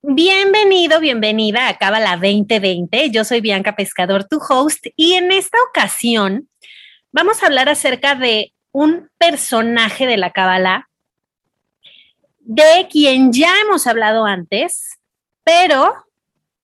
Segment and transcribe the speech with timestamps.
[0.00, 3.10] Bienvenido, bienvenida a Cábala 2020.
[3.10, 6.48] Yo soy Bianca Pescador, tu host, y en esta ocasión
[7.10, 10.88] vamos a hablar acerca de un personaje de la Cábala
[12.38, 15.00] de quien ya hemos hablado antes,
[15.42, 15.92] pero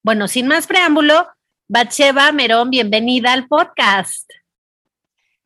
[0.01, 1.27] bueno, sin más preámbulo,
[1.67, 4.31] Bacheva Merón, bienvenida al podcast.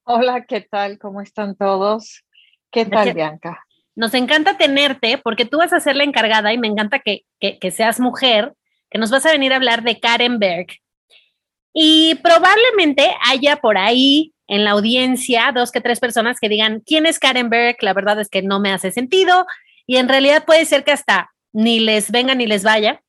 [0.04, 1.00] Hola, ¿qué tal?
[1.00, 2.24] ¿Cómo están todos?
[2.70, 3.66] ¿Qué tal, Bianca?
[4.00, 7.26] Nos encanta tenerte porque tú vas a ser la encargada y me encanta que,
[7.70, 8.54] seas mujer,
[8.90, 10.68] que nos vas a venir a hablar de Karen Berg.
[11.74, 17.06] Y probablemente haya por ahí en la audiencia dos que tres personas que digan, ¿quién
[17.06, 17.76] es Karen Berg?
[17.82, 19.46] La verdad es que no me hace sentido
[19.86, 23.04] y en realidad puede ser que hasta ni les venga ni les vaya.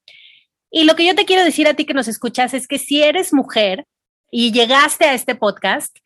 [0.73, 3.01] Y lo que yo te quiero decir a ti que nos escuchas es que si
[3.01, 3.87] eres mujer
[4.29, 5.97] y llegaste a este podcast,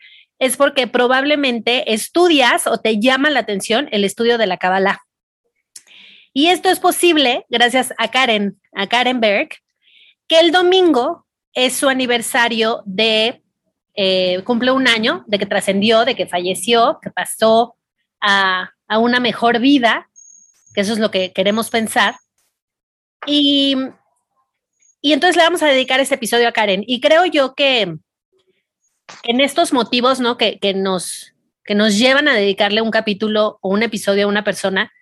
[0.44, 5.00] es porque probablemente estudias o te llama la atención el estudio de la Kabbalah.
[6.34, 9.50] Y esto es posible gracias a Karen, a Karen Berg,
[10.28, 13.42] que el domingo es su aniversario de,
[13.94, 17.76] eh, cumple un año de que trascendió, de que falleció, que pasó
[18.20, 20.10] a, a una mejor vida,
[20.74, 22.16] que eso es lo que queremos pensar.
[23.26, 23.76] Y,
[25.00, 26.84] y entonces le vamos a dedicar este episodio a Karen.
[26.86, 27.96] Y creo yo que,
[29.24, 30.36] en estos motivos, ¿no?
[30.36, 34.92] Que, nos, que nos llevan a dedicarle un capítulo o un episodio a una persona,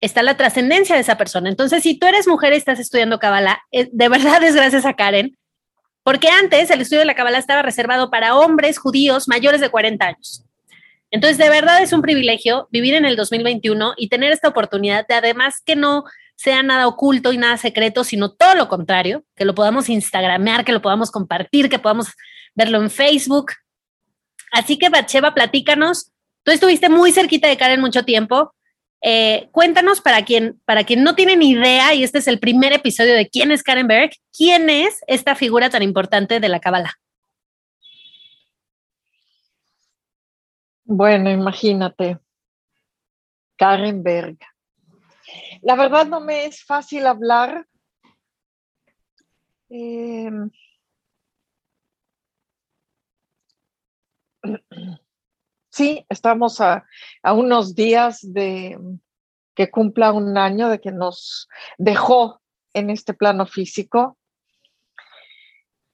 [0.00, 1.48] está la trascendencia de esa persona.
[1.48, 4.94] Entonces, si tú eres mujer y estás estudiando Kabbalah, eh, de verdad es gracias a
[4.94, 5.36] Karen,
[6.02, 10.06] porque antes el estudio de la Kabbalah estaba reservado para hombres judíos mayores de 40
[10.06, 10.44] años.
[11.10, 15.14] Entonces, de verdad es un privilegio vivir en el 2021 y tener esta oportunidad de
[15.14, 16.04] además que no
[16.36, 20.72] sea nada oculto y nada secreto, sino todo lo contrario, que lo podamos instagramear, que
[20.72, 22.08] lo podamos compartir, que podamos
[22.54, 23.52] verlo en Facebook.
[24.52, 26.12] Así que, Bacheva, platícanos.
[26.44, 28.54] Tú estuviste muy cerquita de Karen mucho tiempo.
[29.02, 32.72] Eh, cuéntanos para quien, para quien no tiene ni idea, y este es el primer
[32.72, 36.94] episodio de quién es Karen Berg, quién es esta figura tan importante de la Kabbalah.
[40.84, 42.18] Bueno, imagínate,
[43.56, 44.38] Karen Berg.
[45.62, 47.66] La verdad no me es fácil hablar.
[49.68, 50.30] Eh,
[55.70, 56.86] Sí, estamos a,
[57.24, 58.78] unos días de
[59.56, 62.40] que cumpla un año de que nos dejó
[62.72, 64.16] en este plano físico.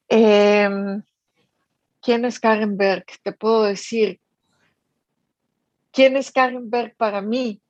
[0.09, 1.03] Em,
[2.03, 3.07] ¿Quién es Karen Berg?
[3.23, 4.21] Te puedo decir,
[5.93, 7.63] ¿quién es Karen Berg para mí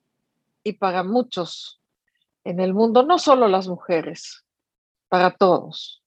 [0.64, 1.80] y para muchos
[2.42, 3.04] en el mundo?
[3.04, 4.44] No solo las mujeres,
[5.08, 6.02] para todos,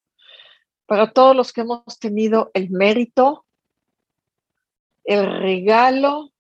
[0.85, 3.42] para todos los que hemos tenido el mérito
[5.03, 6.31] el regalo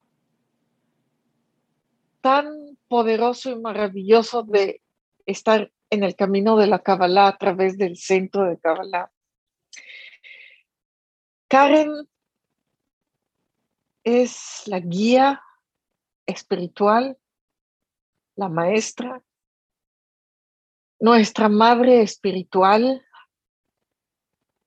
[2.21, 4.81] tan poderoso y maravilloso de
[5.25, 9.11] estar en el camino de la Kabbalah a través del centro de Kabbalah.
[11.47, 12.07] Karen
[14.03, 15.41] es la guía
[16.25, 17.17] espiritual,
[18.35, 19.21] la maestra,
[20.99, 23.05] nuestra madre espiritual.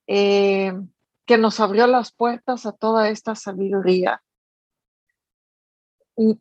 [0.06, 0.72] Eh,
[1.26, 4.22] que nos abrió las puertas a toda esta sabiduría.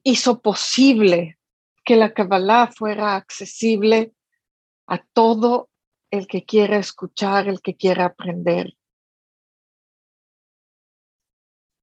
[0.04, 1.38] Hizo posible
[1.84, 4.14] que la Kabbalah fuera accesible
[4.88, 5.70] a todo
[6.12, 8.78] el que quiera escuchar, el que quiera aprender.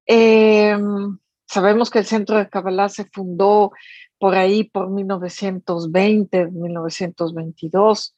[0.06, 3.72] Em, sabemos que el centro de Kabbalah se fundó
[4.18, 8.16] por ahí por 1920, 1922,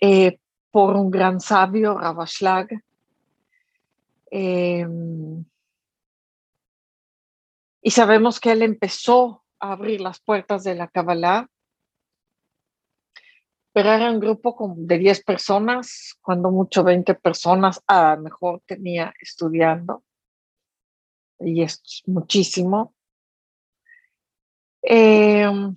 [0.00, 0.38] eh,
[0.70, 2.68] por un gran sabio, Ravashlag,
[4.30, 5.44] Em,
[7.82, 11.48] y sabemos que él empezó a abrir las puertas de la Kabbalah,
[13.72, 19.12] pero era un grupo de 10 personas, cuando mucho 20 personas, a lo mejor tenía
[19.20, 20.04] estudiando,
[21.38, 22.94] y es muchísimo.
[24.82, 25.74] Em,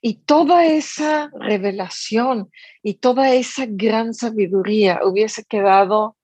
[0.00, 2.50] y toda esa revelación
[2.82, 6.16] y toda esa gran sabiduría hubiese quedado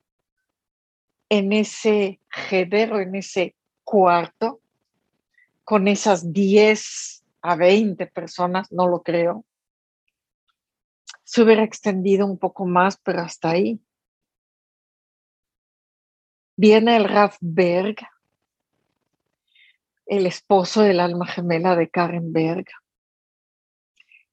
[1.33, 2.21] en ese
[2.51, 4.61] hedero, en ese cuarto,
[5.65, 9.43] con esas 10 a 20 personas, no lo creo.
[11.25, 13.81] Se hubiera extendido un poco más, pero hasta ahí.
[16.55, 17.97] Viene el Raf Berg,
[20.05, 22.67] el esposo del alma gemela de Karen Berg.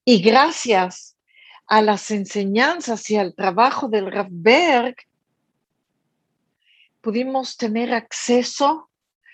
[0.04, 1.16] Y gracias
[1.66, 4.96] a las enseñanzas y al trabajo del Raf Berg,
[7.00, 8.90] pudimos tener acceso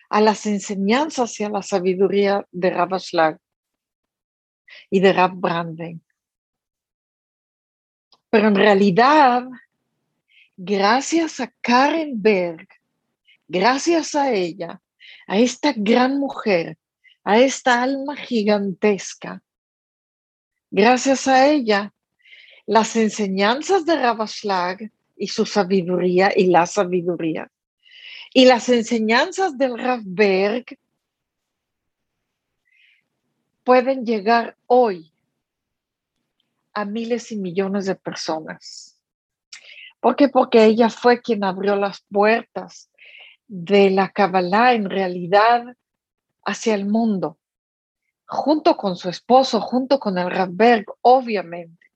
[0.08, 2.90] a las enseñanzas y a la sabiduría de Rav
[4.90, 6.02] y de Rav Branden.
[8.30, 9.44] Pero en realidad,
[10.56, 12.68] gracias a Karen Berg,
[13.48, 14.80] gracias a ella,
[15.26, 16.78] a esta gran mujer,
[17.24, 19.42] a esta alma gigantesca,
[20.70, 21.92] gracias a ella,
[22.66, 27.50] las enseñanzas de Rabashlag y su sabiduría y la sabiduría
[28.36, 30.78] y las enseñanzas del Berg
[33.64, 35.10] pueden llegar hoy
[36.74, 39.00] a miles y millones de personas.
[40.00, 40.28] ¿Por qué?
[40.28, 42.90] Porque ella fue quien abrió las puertas
[43.48, 45.74] de la Kabbalah en realidad
[46.44, 47.38] hacia el mundo,
[48.26, 51.86] junto con su esposo, junto con el Berg, obviamente.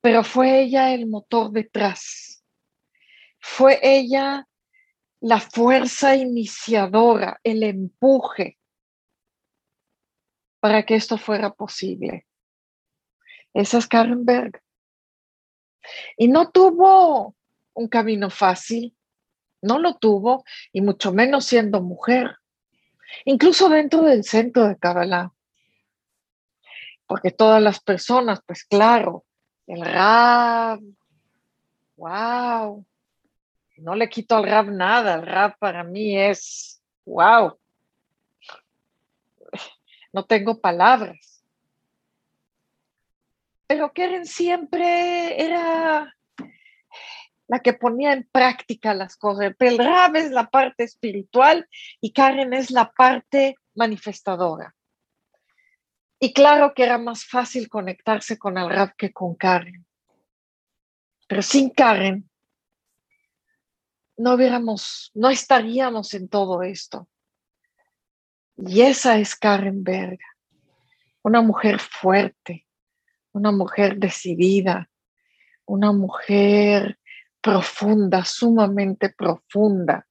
[0.00, 2.41] Pero fue ella el motor detrás
[3.42, 4.48] fue ella
[5.20, 8.58] la fuerza iniciadora, el empuje
[10.60, 12.26] para que esto fuera posible.
[13.52, 14.62] Esa es Karen Berg.
[16.16, 17.34] Y no tuvo
[17.74, 18.96] un camino fácil,
[19.60, 22.36] no lo tuvo, y mucho menos siendo mujer,
[23.24, 25.32] incluso dentro del centro de Kabbalah.
[27.06, 29.24] Porque todas las personas, pues claro,
[29.66, 30.80] el Rab,
[31.96, 32.86] wow,
[33.82, 37.58] no le quito al rap nada, el rap para mí es, wow,
[40.12, 41.44] no tengo palabras.
[43.66, 46.14] Pero Karen siempre era
[47.48, 49.54] la que ponía en práctica las cosas.
[49.58, 51.68] El rap es la parte espiritual
[52.00, 54.74] y Karen es la parte manifestadora.
[56.20, 59.84] Y claro que era más fácil conectarse con el rap que con Karen.
[61.26, 62.30] Pero sin Karen
[64.16, 67.08] no hubiéramos, no estaríamos en todo esto.
[68.56, 70.26] Y esa es Karen Berga,
[71.22, 72.66] una mujer fuerte,
[73.32, 74.90] una mujer decidida,
[75.64, 76.98] una mujer
[77.40, 80.06] profunda, sumamente profunda,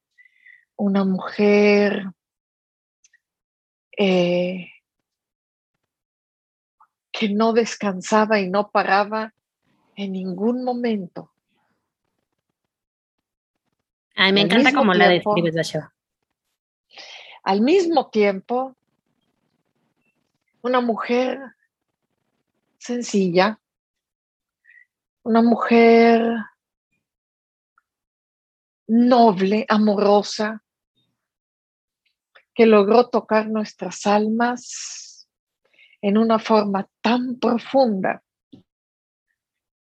[0.76, 2.06] una mujer
[3.98, 4.68] eh,
[7.12, 9.34] que no descansaba y no paraba
[9.96, 11.31] en ningún momento
[14.24, 15.94] Ay, me encanta cómo la describes, la
[17.42, 18.76] Al mismo tiempo,
[20.62, 21.40] una mujer
[22.78, 23.60] sencilla,
[25.24, 26.22] una mujer
[28.86, 30.64] noble, amorosa,
[32.54, 35.28] que logró tocar nuestras almas
[36.00, 38.22] en una forma tan profunda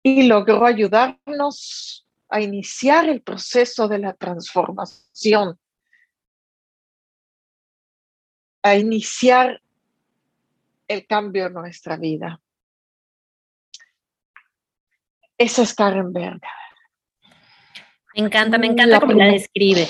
[0.02, 2.03] y logró ayudarnos
[2.34, 5.56] a iniciar el proceso de la transformación,
[8.60, 9.62] a iniciar
[10.88, 12.40] el cambio en nuestra vida.
[15.38, 16.40] Esa es Karen Berger.
[18.16, 19.86] Me encanta, me encanta cómo la describe.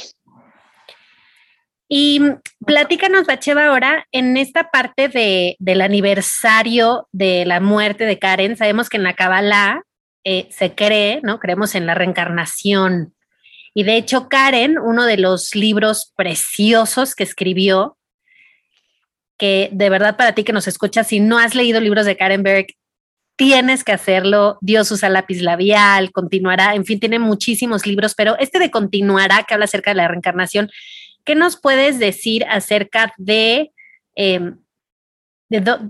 [1.88, 2.20] Y
[2.67, 8.58] platícanos, Bacheva, ahora en esta parte de, del aniversario de la muerte de Karen.
[8.58, 9.81] Sabemos que en la Kabbalah
[10.25, 11.38] eh, se cree, ¿no?
[11.38, 13.15] Creemos en la reencarnación.
[13.75, 17.99] Y de hecho, Karen, uno de los libros preciosos que escribió,
[19.37, 22.43] que de verdad para ti que nos escuchas, si no has leído libros de Karen
[22.43, 22.67] Berg,
[23.37, 24.59] tienes que hacerlo.
[24.61, 29.54] Dios usa lápiz labial, continuará, en fin, tiene muchísimos libros, pero este de continuará, que
[29.54, 30.71] habla acerca de la reencarnación,
[31.25, 33.73] ¿qué nos puedes decir acerca de...
[34.14, 34.59] Em,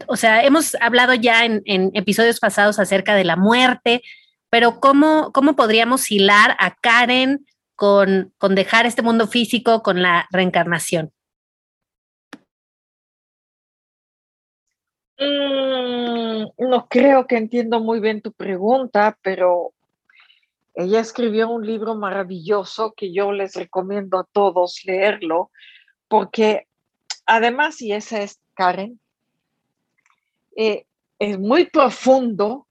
[0.06, 1.62] o sea, hemos hablado ya en,
[1.94, 4.02] episodios pasados acerca de la muerte,
[4.54, 7.44] pero ¿cómo, cómo podríamos hilar a Karen
[7.74, 11.10] con, con dejar este mundo físico con la reencarnación?
[15.18, 19.72] Mm, no creo que entiendo muy bien tu pregunta, pero
[20.76, 25.50] ella escribió un libro maravilloso que yo les recomiendo a todos leerlo,
[26.06, 26.68] porque
[27.26, 29.00] además, y esa es Karen,
[30.56, 30.86] eh,
[31.18, 32.68] es muy profundo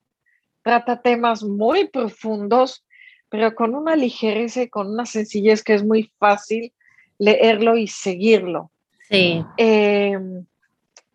[0.63, 2.85] trata temas muy profundos,
[3.29, 6.73] pero con una ligereza y con una sencillez que es muy fácil
[7.17, 8.71] leerlo y seguirlo.
[9.09, 9.43] Sí.
[9.57, 10.45] Em,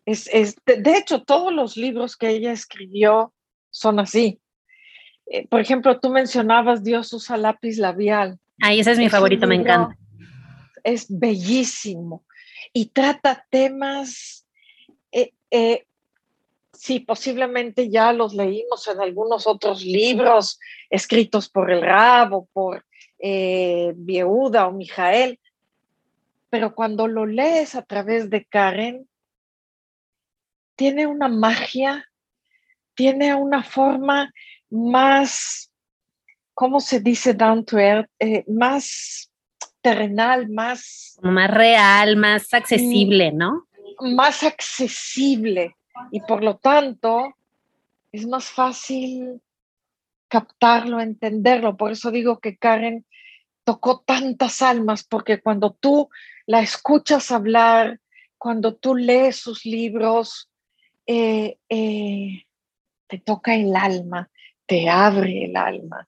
[0.05, 3.33] es, de hecho, todos los libros que ella escribió
[3.69, 4.39] son así.
[5.27, 8.39] Eh, por ejemplo, tú mencionabas Dios usa lápiz labial.
[8.61, 9.95] Ahí ese es mi favorito, me encanta.
[10.83, 12.23] Es bellísimo
[12.73, 14.45] y trata temas
[15.11, 15.85] eh, eh,
[16.79, 20.57] sí, posiblemente ya los leímos en algunos otros libros
[20.89, 22.85] escritos por el Rab o por
[23.19, 25.41] eh, Viuda o Mijael,
[26.49, 29.09] pero cuando lo lees a través de Karen,
[30.77, 32.05] tiene una magia
[32.95, 34.33] tiene una forma
[34.69, 35.71] más,
[36.53, 38.09] ¿cómo se dice down to earth?
[38.19, 39.31] Eh, más
[39.81, 41.17] terrenal, más...
[41.21, 43.67] Más real, más accesible, ¿no?
[44.01, 45.77] Más accesible
[46.11, 47.35] y por lo tanto
[48.11, 49.41] es más fácil
[50.27, 51.77] captarlo, entenderlo.
[51.77, 53.05] Por eso digo que Karen
[53.63, 56.09] tocó tantas almas, porque cuando tú
[56.45, 57.99] la escuchas hablar,
[58.37, 60.49] cuando tú lees sus libros,
[61.05, 62.45] eh, eh,
[63.07, 64.29] te toca el alma,
[64.65, 66.07] te abre el alma.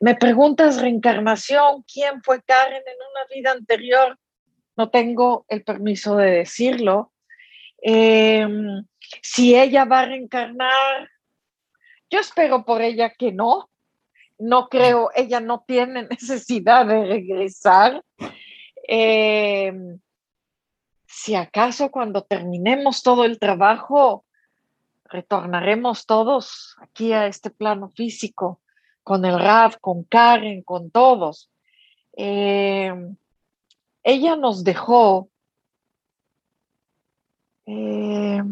[0.00, 4.18] Me preguntas reencarnación, ¿quién fue Karen en una vida anterior?
[4.76, 7.12] No tengo el permiso de decirlo.
[7.78, 8.84] Em,
[9.22, 11.08] si ella va a reencarnar,
[12.10, 13.68] yo espero por ella que no.
[14.38, 18.02] No creo, ella no tiene necesidad de regresar.
[18.88, 19.98] Em,
[21.06, 24.24] si acaso cuando terminemos todo el trabajo,
[25.04, 28.60] retornaremos todos aquí a este plano físico,
[29.02, 31.50] con el Raf, con Karen, con todos.
[32.16, 32.92] Eh,
[34.02, 35.30] ella nos dejó
[37.66, 38.42] eh,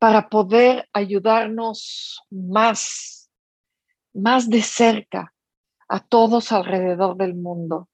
[0.00, 3.30] para poder ayudarnos más,
[4.14, 5.34] más de cerca
[5.88, 7.86] a todos alrededor del mundo.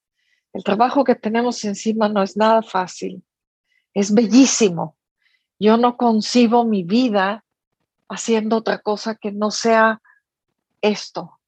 [0.52, 3.24] El trabajo que tenemos encima no es nada fácil,
[3.92, 4.96] es bellísimo,
[5.58, 7.44] yo no concibo mi vida
[8.08, 10.00] haciendo otra cosa que no sea
[10.82, 11.40] esto,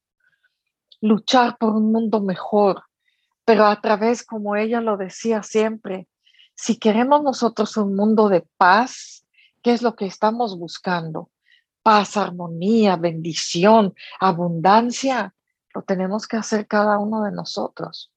[1.00, 2.82] luchar por un mundo mejor,
[3.44, 6.08] pero a través, como ella lo decía siempre,
[6.56, 9.24] si queremos nosotros un mundo de paz,
[9.68, 11.28] ¿qué es lo que estamos buscando?
[11.82, 15.34] Paz, armonía, bendición, abundancia,
[15.74, 18.10] lo tenemos que hacer cada uno de nosotros.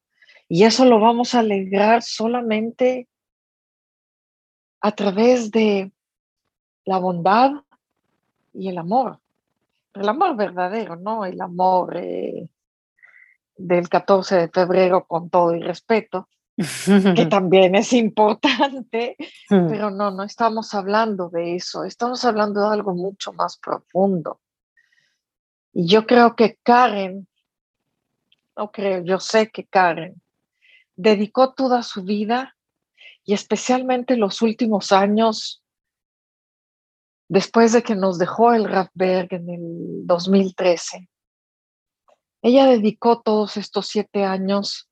[0.47, 3.09] Y eso lo vamos a alegrar solamente
[4.79, 5.91] a través de
[6.85, 7.51] la bondad
[8.53, 9.19] y el amor.
[9.93, 12.47] El amor verdadero, no el amor eh,
[13.57, 19.15] del 14 de febrero con todo y respeto, que también es importante,
[19.49, 19.67] hmm.
[19.67, 24.39] pero no, no estamos hablando de eso, estamos hablando de algo mucho más profundo.
[25.73, 27.27] Y yo creo que Karen,
[28.57, 30.21] no creo, yo sé que Karen
[30.95, 32.55] dedicó toda su vida
[33.23, 35.63] y especialmente los últimos años,
[37.29, 41.07] después de que nos dejó el Rafberg en el 2013,
[42.43, 44.90] ella dedicó todos estos siete años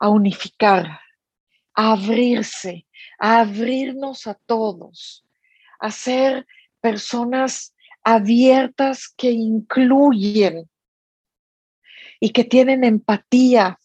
[0.00, 1.00] a unificar,
[1.74, 2.86] a abrirse,
[3.18, 5.24] a abrirnos a todos,
[5.78, 6.46] a ser
[6.80, 10.68] personas abiertas que incluyen
[12.18, 13.78] y que tienen empatía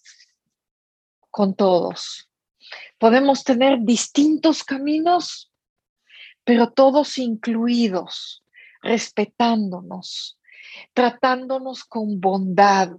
[1.29, 2.29] con todos.
[2.98, 5.51] Podemos tener distintos caminos,
[6.45, 8.41] pero todos incluidos,
[8.81, 10.39] respetándonos,
[10.93, 12.91] tratándonos con bondad,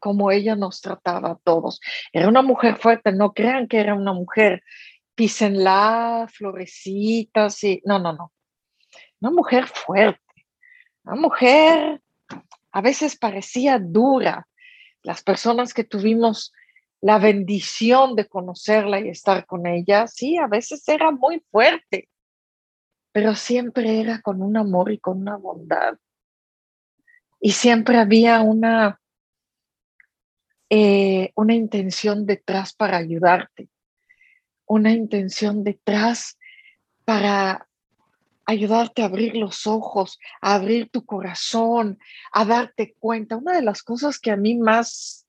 [0.00, 1.80] como ella nos trataba a todos.
[2.12, 4.62] Era una mujer fuerte, no crean que era una mujer
[5.14, 8.32] písenla, florecitas y no, no, no.
[9.20, 10.46] Una mujer fuerte,
[11.04, 12.00] una mujer
[12.72, 14.48] a veces parecía dura.
[15.02, 16.52] Las personas que tuvimos
[17.00, 22.08] la bendición de conocerla y estar con ella, sí, a veces era muy fuerte,
[23.12, 25.94] pero siempre era con un amor y con una bondad.
[27.40, 29.00] Y siempre había una,
[30.70, 33.68] eh, una intención detrás para ayudarte,
[34.66, 36.38] una intención detrás
[37.04, 37.66] para
[38.46, 41.98] ayudarte a abrir los ojos, a abrir tu corazón,
[42.32, 43.36] a darte cuenta.
[43.36, 45.26] Una de las cosas que a mí más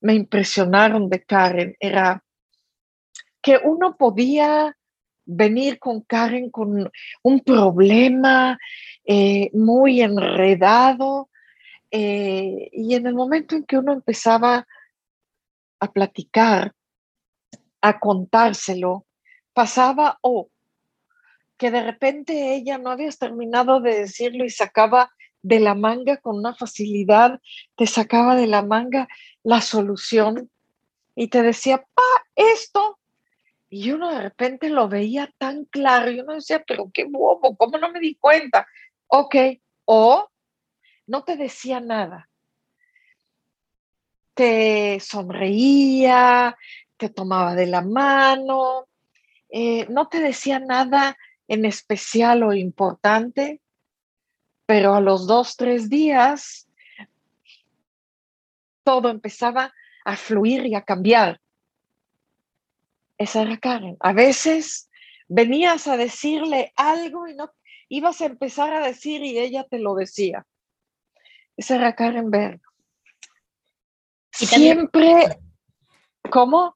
[0.00, 2.22] me impresionaron de Karen era
[3.42, 4.76] que uno podía
[5.24, 6.90] venir con Karen con
[7.22, 8.58] un problema
[9.04, 11.30] eh, muy enredado
[11.90, 14.66] eh, y en el momento en que uno empezaba
[15.84, 16.74] a platicar,
[17.80, 19.06] a contárselo,
[19.52, 20.48] pasaba o
[21.56, 25.12] que de repente ella no habías terminado de decirlo y sacaba
[25.42, 27.40] de la manga con una facilidad,
[27.76, 29.08] te sacaba de la manga
[29.42, 30.50] la solución
[31.14, 32.02] y te decía, pa,
[32.34, 32.98] esto.
[33.68, 37.76] Y uno de repente lo veía tan claro y uno decía, pero qué bobo, ¿cómo
[37.78, 38.66] no me di cuenta?
[39.08, 39.36] Ok,
[39.84, 40.28] o
[41.06, 42.28] no te decía nada.
[44.34, 46.56] Te sonreía,
[46.96, 48.88] te tomaba de la mano,
[49.48, 53.60] eh, no te decía nada en especial o importante,
[54.66, 56.68] pero a los dos, tres días,
[58.82, 59.72] todo empezaba
[60.04, 61.40] a fluir y a cambiar.
[63.18, 63.96] Esa era Karen.
[64.00, 64.90] A veces
[65.28, 67.52] venías a decirle algo y, no,
[67.88, 70.46] ibas a empezar a decir y ella te lo decía.
[71.56, 72.60] Esa era Karen Berg.
[74.34, 75.38] Siempre,
[76.30, 76.74] ¿cómo?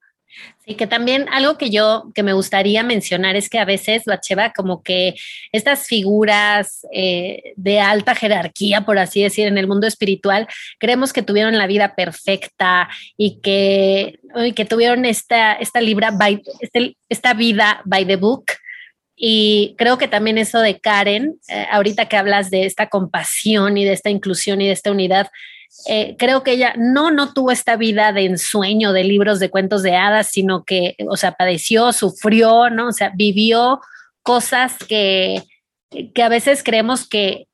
[0.65, 4.53] Sí, que también algo que yo, que me gustaría mencionar es que a veces, Bacheva,
[4.53, 5.15] como que
[5.53, 10.47] estas figuras eh, de alta jerarquía, por así decir, en el mundo espiritual,
[10.79, 14.21] creemos que tuvieron la vida perfecta y que,
[14.55, 16.13] que tuvieron esta, esta, libra
[16.61, 18.45] este, esta vida by the book.
[19.17, 23.85] Y creo que también eso de Karen, eh, ahorita que hablas de esta compasión y
[23.85, 25.29] de esta inclusión y de esta unidad,
[25.87, 29.83] eh, creo que ella no, no tuvo esta vida de ensueño de libros de cuentos
[29.83, 32.89] de hadas, sino que, o sea, padeció, sufrió, ¿no?
[32.89, 33.81] O sea, vivió
[34.23, 35.43] cosas que,
[36.15, 37.47] que a veces creemos que,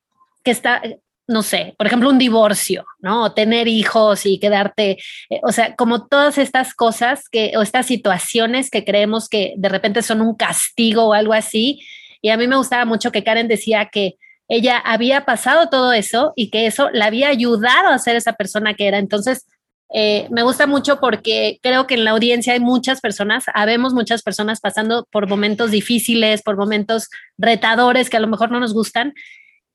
[0.42, 0.82] que está,
[1.26, 3.32] no sé, por ejemplo, un divorcio, ¿no?
[3.32, 4.98] Tener hijos y quedarte,
[5.30, 9.68] eh, o sea, como todas estas cosas que, o estas situaciones que creemos que de
[9.68, 11.80] repente son un castigo o algo así.
[12.20, 14.16] Y a mí me gustaba mucho que Karen decía que
[14.48, 18.74] ella había pasado todo eso y que eso la había ayudado a ser esa persona
[18.74, 18.98] que era.
[18.98, 19.46] Entonces,
[19.92, 24.22] eh, me gusta mucho porque creo que en la audiencia hay muchas personas, habemos muchas
[24.22, 27.08] personas pasando por momentos difíciles, por momentos
[27.38, 29.14] retadores que a lo mejor no nos gustan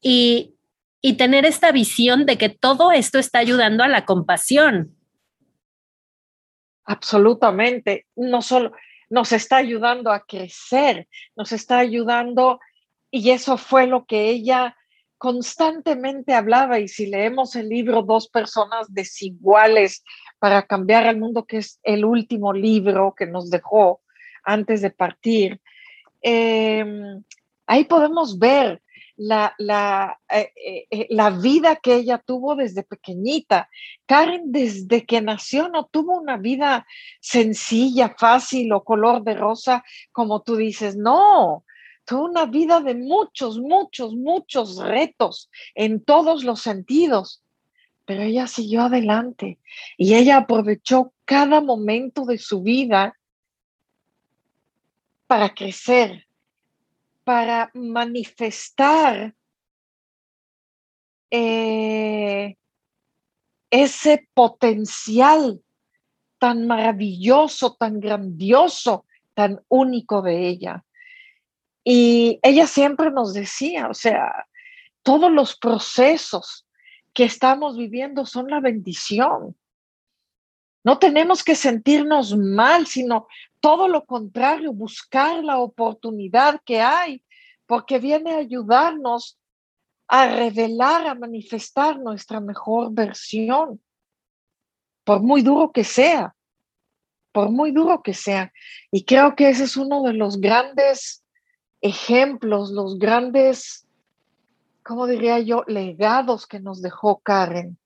[0.01, 0.55] y,
[1.01, 4.95] y tener esta visión de que todo esto está ayudando a la compasión.
[6.85, 8.71] Absolutamente, no solo
[9.09, 12.59] nos está ayudando a crecer, nos está ayudando
[13.11, 14.75] y eso fue lo que ella
[15.17, 16.79] constantemente hablaba.
[16.79, 20.03] Y si leemos el libro Dos personas desiguales
[20.39, 24.01] para cambiar el mundo, que es el último libro que nos dejó
[24.43, 25.61] antes de partir,
[26.21, 27.23] em,
[27.67, 28.81] ahí podemos ver
[29.17, 33.69] la, la, eh, eh, eh, la, vida que ella tuvo desde pequeñita.
[34.05, 36.87] Karen desde que nació no tuvo una vida
[37.19, 41.65] sencilla, fácil o color de rosa, como tú dices, no,
[42.17, 47.43] una vida de muchos, muchos, muchos retos en todos los sentidos.
[48.05, 49.59] Pero ella siguió adelante
[49.97, 53.15] y ella aprovechó cada momento de su vida
[55.27, 56.25] para crecer,
[57.23, 59.35] para manifestar
[61.29, 62.57] eh,
[63.69, 65.61] ese potencial
[66.39, 69.05] tan maravilloso, tan grandioso,
[69.35, 70.83] tan único de ella.
[71.91, 74.45] Y ella siempre nos decía, o sea,
[75.01, 76.67] todos los procesos
[77.15, 79.57] que estamos viviendo son la bendición.
[80.83, 83.27] No tenemos que sentirnos mal, sino
[83.59, 87.23] todo lo contrario, buscar la oportunidad que hay,
[87.65, 89.39] porque viene a ayudarnos
[90.07, 93.81] a revelar, a manifestar nuestra mejor versión,
[95.03, 96.35] por muy duro que sea,
[97.31, 98.53] por muy duro que sea.
[98.91, 101.23] Y creo que ese es uno de los grandes
[101.81, 103.87] ejemplos, los grandes,
[104.83, 107.77] ¿cómo diría yo?, legados que nos dejó Karen.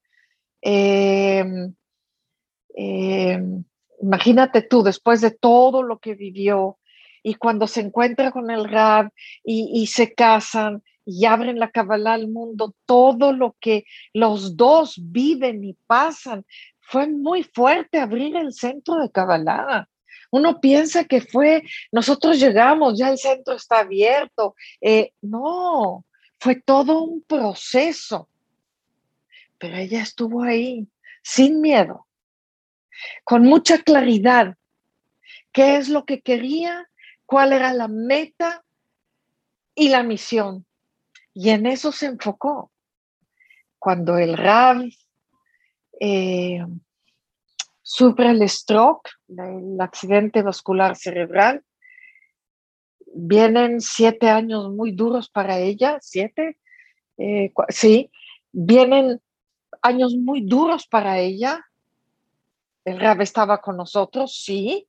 [0.61, 1.73] Em,
[2.75, 3.63] em,
[4.01, 6.77] imagínate tú, después de todo lo que vivió
[7.21, 9.11] y cuando se encuentra con el Rab
[9.43, 15.63] y, se casan y abren la Kabbalah al mundo, todo lo que los dos viven
[15.63, 16.45] y pasan,
[16.79, 19.87] fue muy fuerte abrir el centro de Kabbalah.
[20.31, 24.55] Uno piensa que fue, nosotros llegamos, ya el centro está abierto.
[24.81, 26.05] Eh, no,
[26.39, 28.29] fue todo un proceso.
[29.57, 30.87] Pero ella estuvo ahí,
[31.21, 32.07] sin miedo,
[33.23, 34.55] con mucha claridad.
[35.51, 36.89] ¿Qué es lo que quería?
[37.25, 38.63] ¿Cuál era la meta
[39.75, 40.65] y la misión?
[41.33, 42.71] Y en eso se enfocó.
[43.79, 44.83] Cuando el Rab
[45.99, 46.65] eh,
[47.83, 51.63] sufre el stroke, el accidente vascular cerebral.
[53.13, 56.57] Vienen siete años muy duros para ella, siete,
[57.17, 58.09] eh, sí,
[58.51, 59.21] vienen
[59.81, 61.63] años muy duros para ella.
[62.85, 64.87] El Rab estaba con nosotros, sí,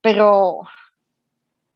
[0.00, 0.62] pero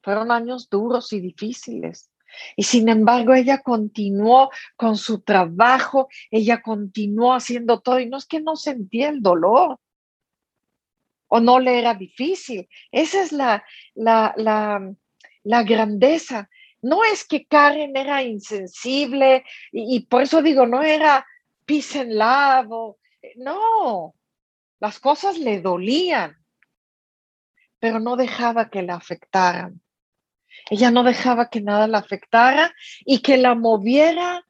[0.02, 2.10] fueron años duros y difíciles.
[2.56, 8.00] Y sin embargo, ella continuó con su trabajo, ella continuó haciendo todo.
[8.00, 9.78] Y no es que no sentía el dolor
[11.28, 12.68] o no le era difícil.
[12.90, 14.34] Esa es la, la,
[15.42, 16.48] la, grandeza.
[16.82, 21.26] No es que Karen era insensible y, por eso digo, no era
[21.64, 22.96] peace and love.
[23.36, 24.14] no,
[24.78, 26.36] las cosas le dolían,
[27.78, 29.80] pero no dejaba que la afectaran.
[30.70, 34.44] Ella no dejaba que nada la afectara y que la moviera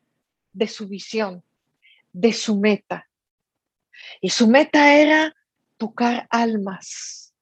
[0.53, 1.43] de su visión,
[2.13, 3.09] de su meta.
[4.21, 5.35] Y su meta era
[5.77, 7.35] tocar almas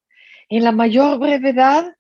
[0.49, 1.97] en la mayor brevedad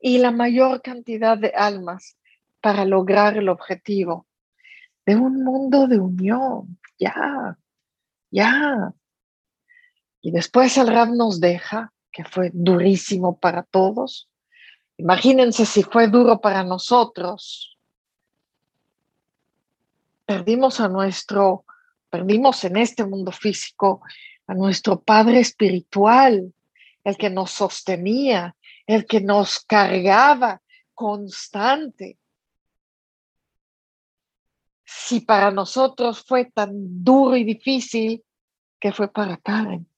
[0.00, 2.16] y la mayor cantidad de almas
[2.60, 4.26] para lograr el objetivo
[5.06, 6.78] de un mundo de unión.
[6.98, 7.56] Ya,
[8.30, 8.92] ya.
[10.20, 14.28] Y después el Rab nos deja, que fue durísimo para todos.
[14.98, 17.76] Imagínense si fue duro para nosotros.
[20.24, 21.64] Perdimos a nuestro,
[22.10, 24.00] perdimos en este mundo físico
[24.46, 26.52] a nuestro Padre espiritual,
[27.04, 28.56] el que nos sostenía,
[28.86, 30.62] el que nos cargaba
[30.94, 32.18] constante.
[34.84, 36.70] Si para nosotros fue tan
[37.04, 38.24] duro y difícil,
[38.80, 39.88] que fue para Karen?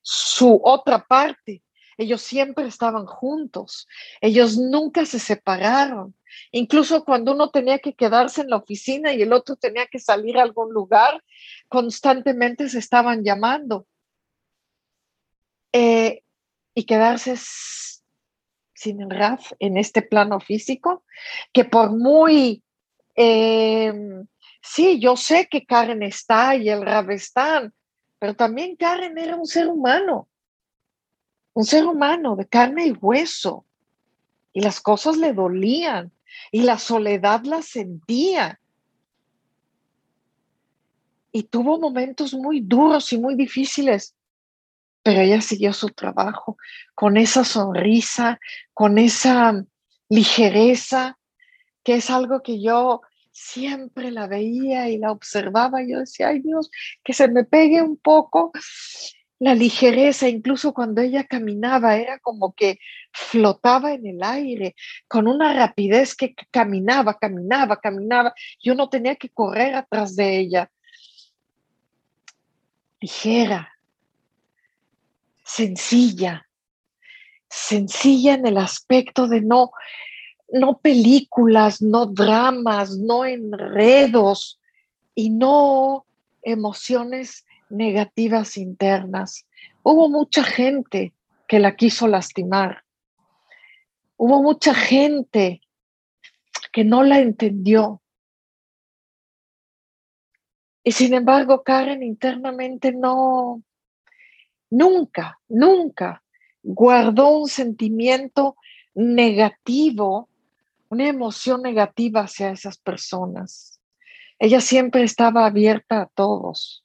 [0.00, 1.62] Su otra parte,
[2.02, 3.88] ellos siempre estaban juntos,
[4.20, 6.14] ellos nunca se separaron.
[6.50, 10.38] Incluso cuando uno tenía que quedarse en la oficina y el otro tenía que salir
[10.38, 11.22] a algún lugar,
[11.68, 13.86] constantemente se estaban llamando.
[15.72, 16.22] Eh,
[16.74, 17.36] y quedarse
[18.74, 21.04] sin el RAF en este plano físico,
[21.52, 22.62] que por muy,
[23.14, 24.26] em,
[24.60, 27.72] sí, yo sé que Karen está y el RAF están,
[28.18, 30.28] pero también Karen era un ser humano,
[31.54, 33.64] un ser humano de carne y hueso,
[34.52, 36.12] y las cosas le dolían,
[36.50, 38.60] y la soledad la sentía.
[41.30, 44.14] Y tuvo momentos muy duros y muy difíciles,
[45.02, 46.56] pero ella siguió su trabajo
[46.94, 48.38] con esa sonrisa,
[48.74, 49.64] con esa
[50.08, 51.18] ligereza,
[51.82, 53.00] que es algo que yo
[53.32, 55.82] siempre la veía y la observaba.
[55.82, 56.70] Y yo decía, ay Dios,
[57.02, 58.52] que se me pegue un poco
[59.42, 62.78] la ligereza, incluso cuando ella caminaba, era como que
[63.12, 64.76] flotaba en el aire,
[65.08, 68.32] con una rapidez que caminaba, caminaba, caminaba.
[68.62, 70.70] Yo no tenía que correr atrás de ella.
[73.00, 73.72] Ligera,
[75.42, 76.46] sencilla,
[77.50, 79.72] sencilla en el aspecto de no,
[80.52, 84.60] no películas, no dramas, no enredos
[85.16, 86.06] y no
[86.42, 89.46] emociones negativas internas.
[89.82, 91.14] Hubo mucha gente
[91.48, 92.84] que la quiso lastimar.
[94.16, 95.62] Hubo mucha gente
[96.72, 98.02] que no la entendió.
[100.84, 103.62] Y sin embargo, Karen internamente no,
[104.70, 106.22] nunca, nunca
[106.62, 108.56] guardó un sentimiento
[108.94, 110.28] negativo,
[110.88, 113.80] una emoción negativa hacia esas personas.
[114.38, 116.84] Ella siempre estaba abierta a todos.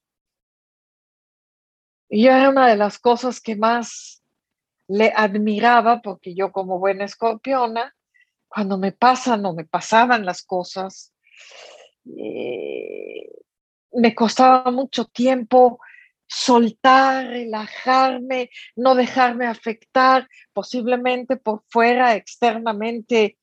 [2.10, 4.24] Y era una de las cosas que más
[4.88, 7.94] le admiraba, porque yo como buena escorpiona,
[8.48, 11.14] cuando me pasan o me pasaban las cosas,
[12.18, 13.30] eh,
[13.92, 15.80] me costaba mucho tiempo
[16.28, 23.38] soltar, relajarme, no dejarme afectar, posiblemente por fuera, externamente,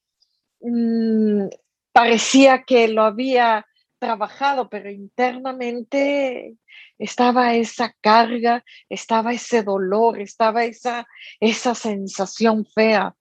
[0.61, 1.47] mm,
[1.93, 3.67] parecía que lo había
[4.05, 6.59] trabajado, pero internamente
[6.99, 11.07] estaba esa carga, estaba ese dolor, estaba esa,
[11.41, 13.17] esa sensación fea.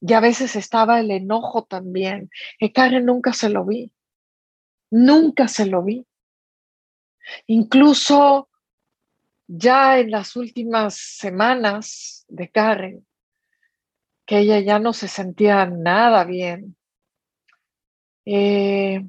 [0.00, 2.30] Y a veces estaba el enojo también.
[2.58, 3.92] Y Karen nunca se lo vi.
[4.90, 6.06] Nunca se lo vi.
[7.46, 8.48] Incluso
[9.46, 13.06] ya en las últimas semanas de Karen,
[14.24, 16.74] que ella ya no se sentía nada bien.
[18.24, 19.04] Eh,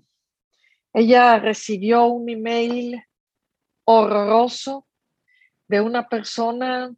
[0.94, 3.04] ella recibió un email
[3.86, 4.88] horroroso
[5.68, 6.94] de una persona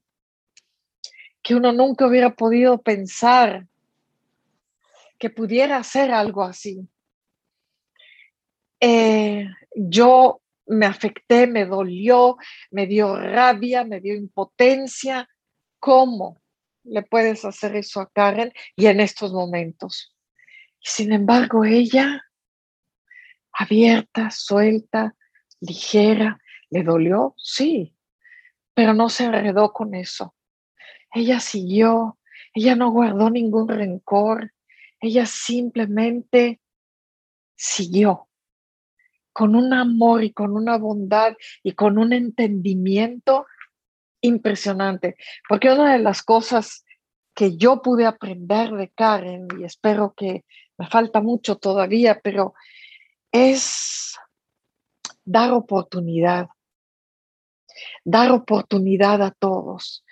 [1.41, 3.67] que uno nunca hubiera podido pensar
[5.19, 6.87] que pudiera hacer algo así.
[8.79, 12.37] Eh, yo me afecté, me dolió,
[12.71, 15.29] me dio rabia, me dio impotencia.
[15.79, 16.41] ¿Cómo
[16.83, 20.13] le puedes hacer eso a Karen y en estos momentos?
[20.83, 22.21] sin embargo, ella,
[23.53, 25.15] abierta, suelta,
[25.61, 26.39] ligera,
[26.69, 27.35] ¿le dolió?
[27.37, 27.95] Sí,
[28.73, 30.35] pero no se enredó con eso.
[31.13, 32.17] Ella siguió,
[32.53, 34.53] ella no guardó ningún rencor,
[34.99, 36.59] ella simplemente
[37.55, 38.27] siguió
[39.31, 43.47] con un amor y con una bondad y con un entendimiento
[44.21, 45.17] impresionante.
[45.49, 46.85] Porque una de las cosas
[47.33, 50.45] que yo pude aprender de Karen, y espero que
[50.77, 52.53] me falta mucho todavía, pero
[53.33, 54.15] es
[55.25, 56.47] dar oportunidad,
[58.05, 60.05] dar oportunidad a todos.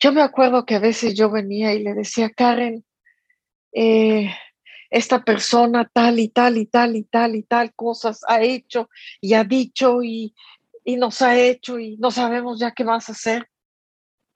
[0.00, 2.84] Yo me acuerdo que a veces yo venía y le decía, Karen,
[3.72, 4.30] eh,
[4.90, 9.34] esta persona tal y tal y tal y tal y tal cosas ha hecho y
[9.34, 10.34] ha dicho y,
[10.84, 13.48] nos ha hecho y no sabemos ya qué más hacer.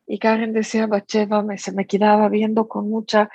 [0.07, 3.29] Y Karen decía, Bacheva, me, se me quedaba viendo con mucha,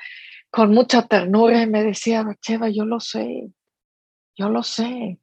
[0.49, 3.49] con mucha ternura y me decía, Cheva, yo lo sé,
[4.35, 5.19] yo lo sé,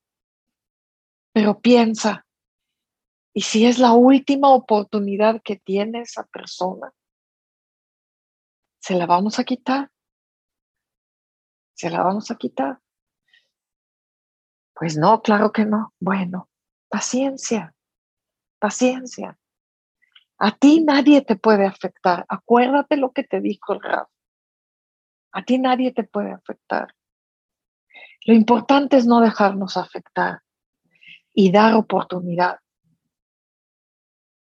[1.33, 2.27] pero piensa,
[3.35, 6.92] ¿y si es la última oportunidad que tiene esa persona?
[8.81, 9.90] ¿Se la vamos a quitar?
[11.75, 12.81] ¿Se la vamos a quitar?
[14.75, 15.94] Pues no, claro que no.
[16.01, 16.51] Bueno,
[16.88, 17.75] paciencia,
[18.59, 19.38] paciencia.
[20.38, 22.25] A ti nadie te puede afectar.
[22.29, 24.09] Acuérdate lo que te dijo el Rab.
[25.33, 26.94] A ti nadie te puede afectar.
[28.27, 30.41] Lo importante es no dejarnos afectar
[31.35, 32.59] y dar oportunidad.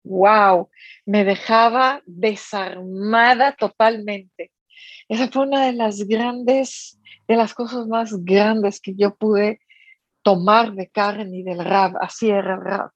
[0.04, 0.70] ¡Wow!
[1.06, 4.52] Me dejaba desarmada totalmente.
[5.08, 9.60] Esa fue una de las grandes, de las cosas más grandes que yo pude
[10.22, 11.98] tomar de Karen y del Rab.
[12.02, 12.92] Así era el Rab.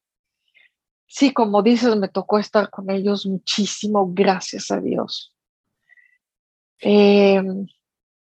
[1.07, 5.33] Sí, como dices, me tocó estar con ellos muchísimo, gracias a Dios.
[6.81, 7.41] Eh,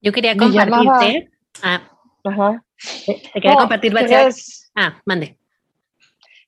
[0.02, 1.32] yo quería compartirte.
[1.64, 1.95] ah,
[2.26, 2.64] Ajá.
[3.06, 3.94] Te, quería compartir
[4.76, 5.38] Ah, mande.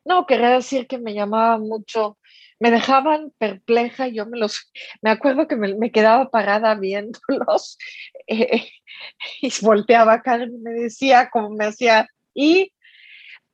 [0.04, 2.18] No, quería decir que me llamaba mucho,
[2.60, 7.78] me dejaban perpleja, yo me los, me acuerdo que me, quedaba parada viéndolos
[8.28, 8.70] eh,
[9.42, 12.74] y volteaba acá y me decía como me hacía, y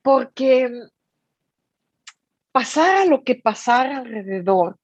[0.02, 0.70] porque
[2.52, 4.78] pasara lo que pasara alrededor,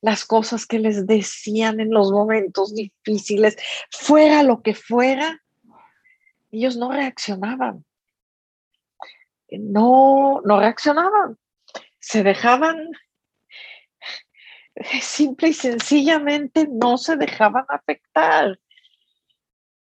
[0.00, 3.56] las cosas que les decían en los momentos difíciles,
[3.90, 5.42] fuera lo que fuera,
[6.50, 7.84] ellos no reaccionaban.
[9.50, 11.38] No, no reaccionaban.
[11.98, 12.90] Se dejaban,
[15.00, 18.58] simple y sencillamente no se dejaban afectar.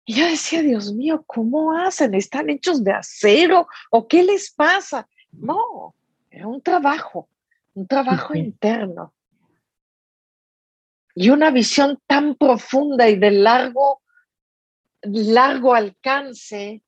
[0.05, 2.14] Y yo decía, Dios mío, ¿cómo hacen?
[2.14, 3.68] ¿Están hechos de acero?
[3.90, 5.09] ¿O qué les pasa?
[5.31, 5.94] No,
[6.29, 7.29] era un trabajo,
[7.75, 9.14] un trabajo interno
[11.14, 14.02] y una visión tan profunda y de largo,
[15.03, 16.83] largo alcance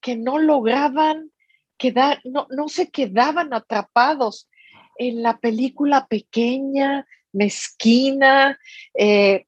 [0.00, 1.32] que no lograban
[1.76, 4.48] quedar, no, no se quedaban atrapados
[4.96, 8.58] en la película pequeña, mezquina,
[8.94, 9.46] eh,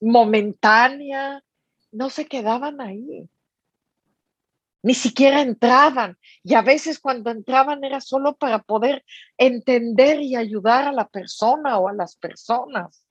[0.00, 1.42] momentánea,
[1.92, 3.28] no se quedaban ahí.
[4.82, 6.18] Ni siquiera entraban.
[6.42, 9.04] Y a veces cuando entraban era solo para poder
[9.38, 13.06] entender y ayudar a la persona o a las personas.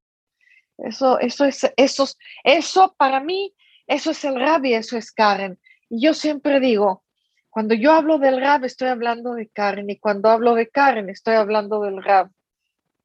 [0.77, 2.07] Eso, eso es, eso,
[2.43, 3.53] eso para mí,
[3.91, 5.59] eso es el rab y eso es Karen.
[5.89, 7.03] Y yo siempre digo,
[7.49, 11.35] cuando yo hablo del rab, estoy hablando de Karen, y cuando hablo de Karen, estoy
[11.35, 12.31] hablando del rab,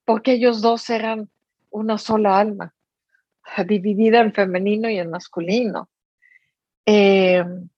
[0.05, 1.29] porque ellos dos eran
[1.70, 2.72] una sola alma,
[3.66, 5.88] dividida en femenino y en masculino.
[6.85, 7.68] Em,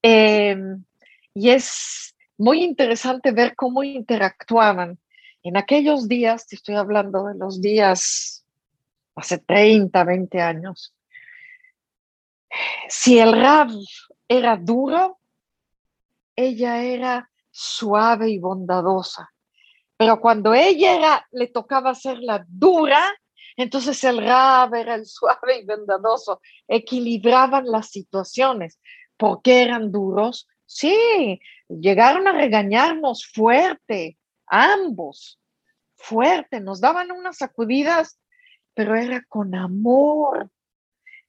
[0.00, 0.84] em,
[1.34, 4.98] y es muy interesante ver cómo interactuaban.
[5.42, 8.42] En aquellos días, te estoy hablando de los días
[9.14, 10.93] hace 30, 20 años.
[12.88, 13.70] Si el Rav
[14.28, 15.18] era duro,
[16.36, 19.30] ella era suave y bondadosa.
[19.96, 23.12] Pero cuando ella le tocaba ser la dura,
[23.56, 26.40] entonces el Rab era el suave y bondadoso.
[26.66, 28.80] Equilibraban las situaciones.
[29.16, 30.48] ¿Por qué eran duros?
[30.66, 35.40] Sí, llegaron a regañarnos fuerte, ambos,
[35.96, 36.60] fuerte.
[36.60, 38.18] Nos daban unas sacudidas
[38.74, 40.50] pero era con amor.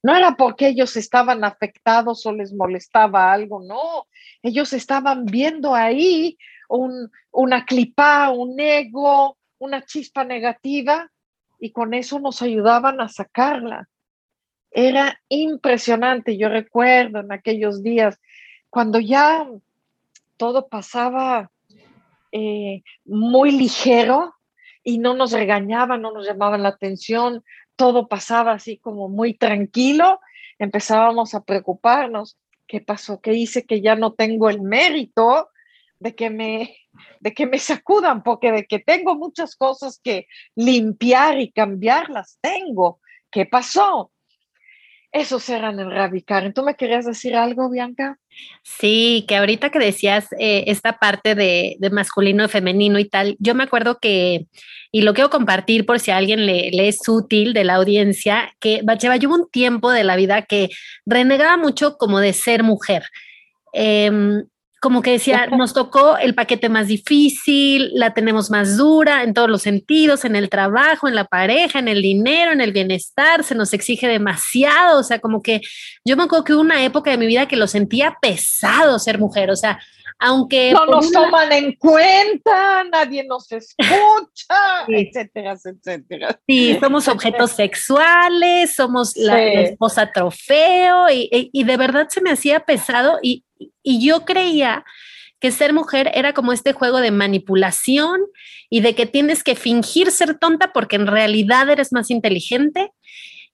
[0.06, 4.06] No era porque ellos estaban afectados o les molestaba algo, no.
[4.44, 6.38] Ellos estaban viendo ahí
[6.70, 11.12] un, una clipa, un ego, una chispa negativa
[11.60, 13.90] y con eso nos ayudaban a sacarla.
[14.70, 16.38] Era impresionante.
[16.38, 18.22] Yo recuerdo en aquellos días
[18.70, 19.50] cuando ya
[20.38, 21.50] todo pasaba
[22.32, 24.36] eh, muy ligero,
[24.88, 27.44] y no nos regañaban, no nos llamaban la atención,
[27.76, 30.20] todo pasaba así como muy tranquilo,
[30.60, 32.38] empezábamos a preocuparnos.
[32.68, 33.22] ¿Qué pasó?
[33.22, 35.50] ¿Qué hice que ya no tengo el mérito
[36.00, 36.76] de que me
[37.20, 42.38] de que me sacudan porque de que tengo muchas cosas que limpiar y cambiar las
[42.42, 43.00] tengo.
[43.30, 44.12] ¿Qué pasó?
[45.16, 46.52] Esos eran el Rabicar.
[46.52, 48.20] ¿Tú me querías decir algo, Bianca?
[48.64, 53.56] Sí, que ahorita que decías eh, esta parte de, masculino y femenino y tal, yo
[53.56, 54.48] me acuerdo que,
[54.92, 58.82] y lo quiero compartir por si a alguien le, es útil de la audiencia, que
[58.84, 60.68] Bacheva, yo un tiempo de la vida que
[61.06, 63.04] renegaba mucho como de ser mujer.
[63.72, 64.44] Em,
[64.86, 69.50] como que decía, nos tocó el paquete más difícil, la tenemos más dura en todos
[69.50, 73.56] los sentidos, en el trabajo, en la pareja, en el dinero, en el bienestar, se
[73.56, 75.62] nos exige demasiado, o sea, como que
[76.06, 79.18] yo me acuerdo que hubo una época de mi vida que lo sentía pesado ser
[79.18, 79.80] mujer, o sea,
[80.20, 80.72] aunque...
[80.72, 86.40] No nos toman en cuenta, nadie nos escucha, etcétera, etcétera.
[86.48, 92.62] Sí, somos objetos sexuales, somos la, esposa trofeo y, y, de verdad se me hacía
[92.62, 93.44] pesado y,
[93.84, 94.86] y yo creía
[95.40, 98.22] que ser mujer era como este juego de manipulación
[98.70, 102.92] y de que tienes que fingir ser tonta porque en realidad eres más inteligente.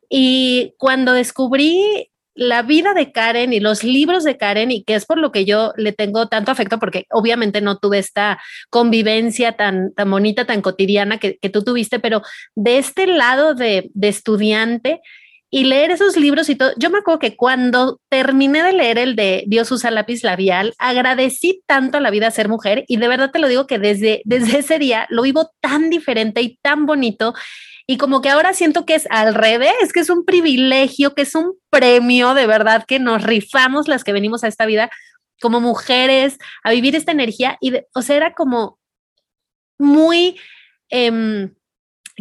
[0.09, 5.05] Y cuando descubrí la vida de Karen y los libros de Karen, y que es
[5.05, 8.39] por lo que yo le tengo tanto afecto, porque obviamente no tuve esta
[8.69, 12.21] convivencia tan, tan bonita, tan cotidiana que, tú tuviste, pero
[12.55, 15.01] de este lado de, de estudiante,
[15.53, 16.71] y leer esos libros y todo.
[16.77, 21.61] Yo me acuerdo que cuando terminé de leer el de Dios usa lápiz labial, agradecí
[21.67, 24.59] tanto a la vida ser mujer y de verdad te lo digo que desde, desde
[24.59, 27.33] ese día lo vivo tan diferente y tan bonito
[27.87, 31.35] y como que ahora siento que es al revés, que es un privilegio, que es
[31.35, 34.89] un premio de verdad que nos rifamos las que venimos a esta vida
[35.41, 38.79] como mujeres a vivir esta energía y, o sea, era como
[39.77, 40.39] muy...
[40.89, 41.53] Em,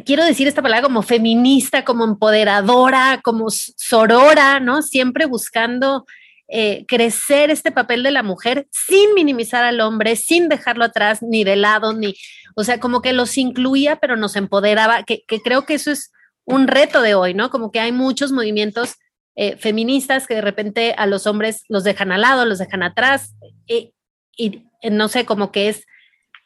[0.07, 4.83] quiero decir esta palabra como feminista, como empoderadora, como sorora, ¿no?
[4.83, 6.07] Siempre buscando
[6.53, 11.45] eh, crecer este papel de la mujer sin minimizar al hombre, sin dejarlo atrás ni
[11.45, 12.15] de lado, ni,
[12.57, 16.13] o sea, como que los incluía, pero nos empoderaba, que, creo que eso es
[16.45, 17.51] un reto de hoy, ¿no?
[17.51, 18.97] Como que hay muchos movimientos
[19.37, 23.35] eh, feministas que de repente a los hombres los dejan al lado, los dejan atrás,
[23.67, 25.85] y no sé, como que es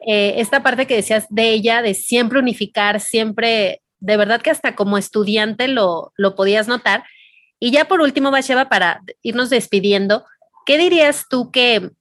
[0.06, 4.74] eh, esta parte que decías de ella, de siempre unificar, siempre, de verdad que hasta
[4.74, 7.04] como estudiante lo, lo podías notar.
[7.64, 10.26] Y ya por último, Basheba, para irnos despidiendo,
[10.66, 11.92] ¿qué dirías tú que,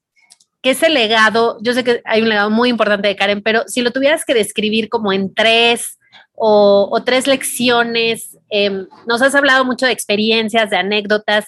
[0.61, 3.81] que ese legado, yo sé que hay un legado muy importante de Karen, pero si
[3.81, 5.99] lo tuvieras que describir como en tres
[6.33, 11.45] o, tres lecciones, em, nos has hablado mucho de experiencias, de anécdotas,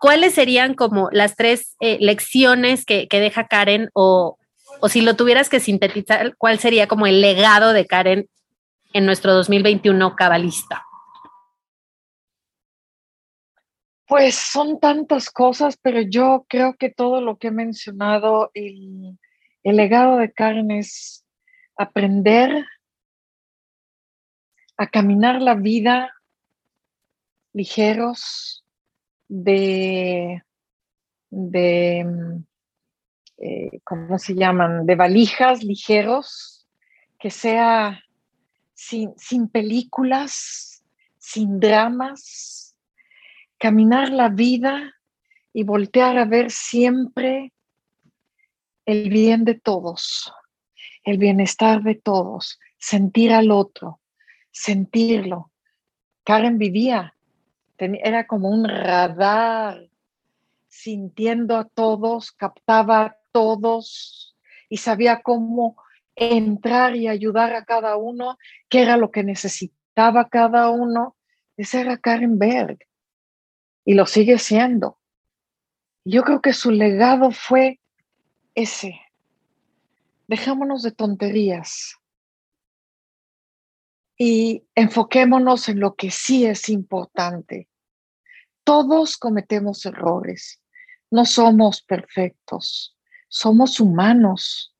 [0.00, 4.38] ¿cuáles serían como las tres eh, lecciones que, que, deja Karen o,
[4.80, 8.26] o si lo tuvieras que sintetizar, ¿cuál sería como el legado de Karen
[8.94, 10.82] en nuestro 2021 cabalista?
[14.06, 19.18] Pues son tantas cosas, pero yo creo que todo lo que he mencionado, el,
[19.62, 21.24] legado de Karen es
[21.76, 22.66] aprender
[24.76, 26.12] a caminar la vida
[27.54, 28.64] ligeros,
[29.28, 30.42] de,
[31.30, 32.06] de
[33.38, 34.86] eh, ¿cómo se llaman?
[34.86, 36.66] De valijas ligeros,
[37.18, 38.02] que sea
[38.74, 40.84] sin, sin películas,
[41.18, 42.63] sin dramas,
[43.64, 44.92] caminar la vida
[45.54, 47.54] y voltear a ver siempre
[48.84, 50.30] el bien de todos,
[51.02, 54.02] el bienestar de todos, sentir al otro,
[54.50, 55.50] sentirlo.
[56.24, 57.14] Karen vivía,
[57.78, 59.88] era como un radar,
[60.68, 64.36] sintiendo a todos, captaba todos
[64.68, 65.78] y sabía cómo
[66.16, 68.36] entrar y ayudar a cada uno,
[68.68, 71.16] qué era lo que necesitaba cada uno.
[71.56, 72.76] Esa era Karen Berg
[73.84, 74.98] y lo sigue siendo.
[76.04, 77.80] Yo creo que su legado fue
[78.54, 79.00] ese.
[80.26, 81.96] Dejémonos de tonterías
[84.16, 87.68] y enfoquémonos en lo que sí es importante.
[88.64, 90.62] Todos cometemos errores,
[91.10, 92.94] no somos perfectos
[93.34, 94.72] somos humanos,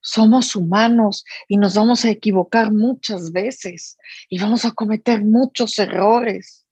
[0.00, 3.98] somos humanos y nos vamos a equivocar muchas veces
[4.30, 6.64] y vamos a cometer muchos errores.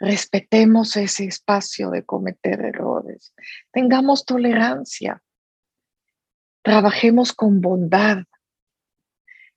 [0.00, 3.34] Respetemos ese espacio de cometer errores.
[3.70, 5.22] Tengamos tolerancia.
[6.62, 8.24] Trabajemos con bondad.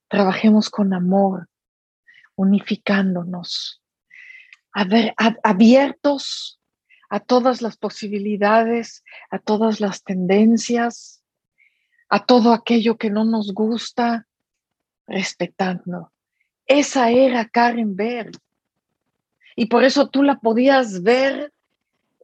[0.10, 1.49] Trabajemos con amor,
[2.36, 3.82] unificándonos,
[5.41, 6.60] abiertos
[7.10, 11.23] a todas las posibilidades, a todas las tendencias,
[12.10, 14.27] a todo aquello que no nos gusta,
[15.08, 16.12] respetando.
[16.67, 18.38] Esa era Karen Berg.
[19.56, 21.52] Y por eso tú la podías ver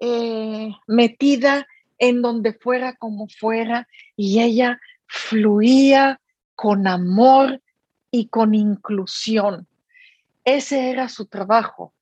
[0.01, 6.19] eh, metida en donde fuera como fuera y ella fluía
[6.55, 7.61] con amor
[8.11, 9.67] y con inclusión.
[10.43, 11.93] Ese era su trabajo,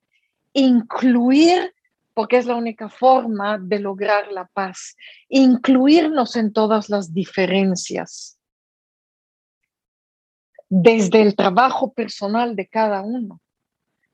[0.53, 1.73] incluir
[2.13, 4.95] porque es la única forma de lograr la paz,
[5.30, 8.39] incluirnos en todas las diferencias,
[10.67, 13.39] desde el trabajo personal de cada uno,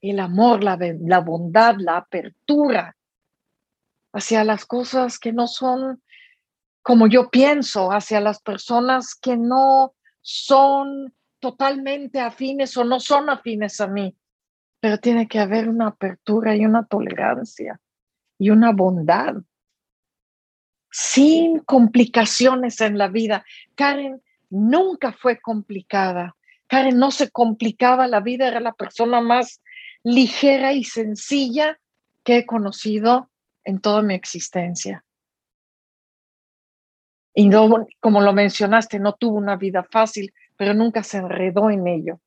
[0.09, 2.95] el amor, la, la bondad, la apertura
[4.13, 6.01] hacia las cosas que no son
[6.83, 13.79] como yo pienso, hacia las personas que no son totalmente afines o no son afines
[13.79, 14.15] a mí,
[14.81, 17.79] pero tiene que haber una apertura y una tolerancia
[18.37, 19.35] y una bondad.
[20.91, 23.43] sin complicaciones en la vida.
[23.73, 26.35] Karen nunca fue complicada.
[26.67, 29.62] Karen no se complicaba la vida, era la persona más
[30.03, 31.79] ligera y sencilla
[32.23, 33.29] que he conocido
[33.63, 35.03] en toda mi existencia.
[37.33, 41.87] Y no, como lo mencionaste, no tuvo una vida fácil, pero nunca se enredó en
[41.87, 42.19] ello,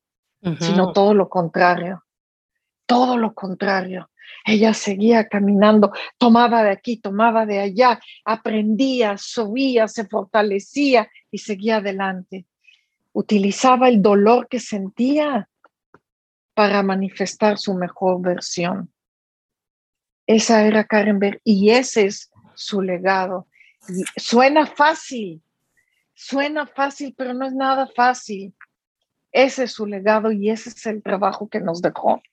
[0.59, 2.03] sino todo lo contrario,
[2.85, 4.09] todo lo contrario.
[4.45, 11.77] Ella seguía caminando, tomaba de aquí, tomaba de allá, aprendía, subía, se fortalecía y seguía
[11.77, 12.45] adelante.
[13.13, 15.49] Utilizaba el dolor que sentía
[16.57, 18.91] para manifestar su mejor versión.
[20.25, 23.45] Esa era Karen Berg y ese es su legado.
[24.15, 25.43] suena fácil,
[26.15, 28.55] suena fácil, pero no es nada fácil.
[29.31, 32.23] Ese es su legado y ese es el trabajo que nos dejó.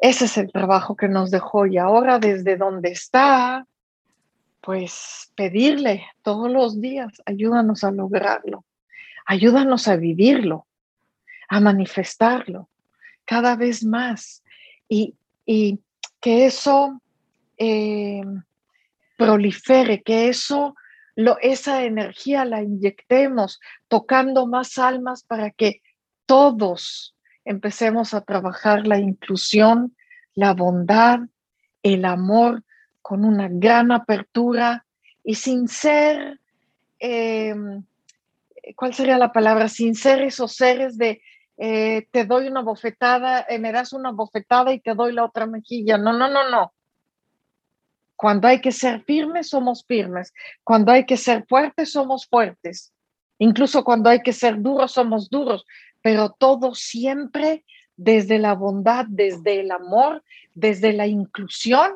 [0.00, 3.64] Ese es el trabajo que nos dejó y ahora desde donde está,
[4.60, 8.64] pues pedirle todos los días, ayúdanos a lograrlo,
[9.24, 10.66] ayúdanos a vivirlo,
[11.48, 12.68] a manifestarlo
[13.28, 14.42] cada vez más
[14.88, 15.14] y,
[16.20, 17.00] que eso
[17.58, 18.22] eh,
[19.16, 20.74] prolifere, que eso,
[21.14, 25.82] lo, esa energía la inyectemos tocando más almas para que
[26.26, 27.14] todos
[27.44, 29.94] empecemos a trabajar la inclusión,
[30.34, 31.20] la bondad,
[31.82, 32.64] el amor
[33.02, 34.86] con una gran apertura
[35.22, 36.40] y sin ser,
[36.98, 37.84] em,
[38.74, 39.68] ¿cuál sería la palabra?
[39.68, 41.20] Sin ser esos seres de
[41.58, 45.46] eh, te doy una bofetada, eh, me das una bofetada y te doy la otra
[45.46, 45.98] mejilla.
[45.98, 46.72] No, no, no, no.
[48.16, 50.32] Cuando hay que ser firmes, somos firmes.
[50.64, 52.92] Cuando hay que ser fuertes, somos fuertes.
[53.38, 55.64] Incluso cuando hay que ser duros, somos duros
[56.02, 57.64] pero todo siempre
[57.96, 60.22] desde la bondad, desde el amor,
[60.54, 61.92] desde la inclusión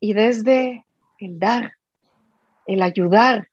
[0.00, 0.84] y desde
[1.18, 1.74] el dar,
[2.66, 3.48] el ayudar,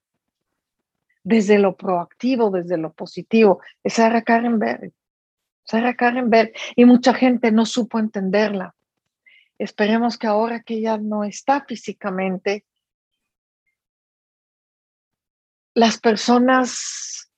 [1.24, 3.62] desde lo proactivo, desde lo positivo.
[3.84, 4.92] Es Sarah Karen Berg.
[5.64, 6.30] Sarah Karen.
[6.76, 8.76] Y mucha gente no supo entenderla.
[9.58, 12.66] Esperemos que ahora que ella no está físicamente,
[15.74, 17.32] las personas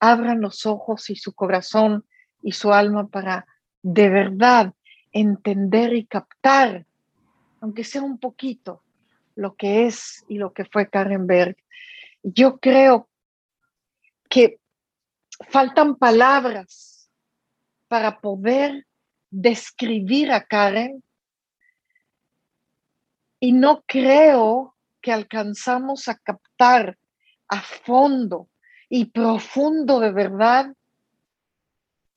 [0.00, 2.04] abran los ojos y su corazón
[2.42, 3.46] y su alma para
[3.82, 4.74] de verdad
[5.12, 6.86] entender y captar,
[7.60, 8.82] aunque sea un poquito,
[9.34, 11.56] lo que es y lo que fue Karen Berg.
[12.22, 13.08] Yo creo
[14.28, 14.58] que
[15.48, 16.95] faltan palabras
[17.88, 18.86] para poder
[19.30, 21.02] describir a Karen
[23.40, 26.98] y no creo que alcanzamos a captar
[27.48, 28.48] a fondo
[28.88, 30.74] y profundo de verdad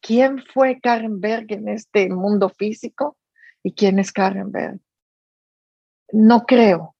[0.01, 3.17] quién fue Karen Berg en este mundo físico
[3.63, 4.79] y quién es Karen Berg.
[6.11, 6.95] No creo,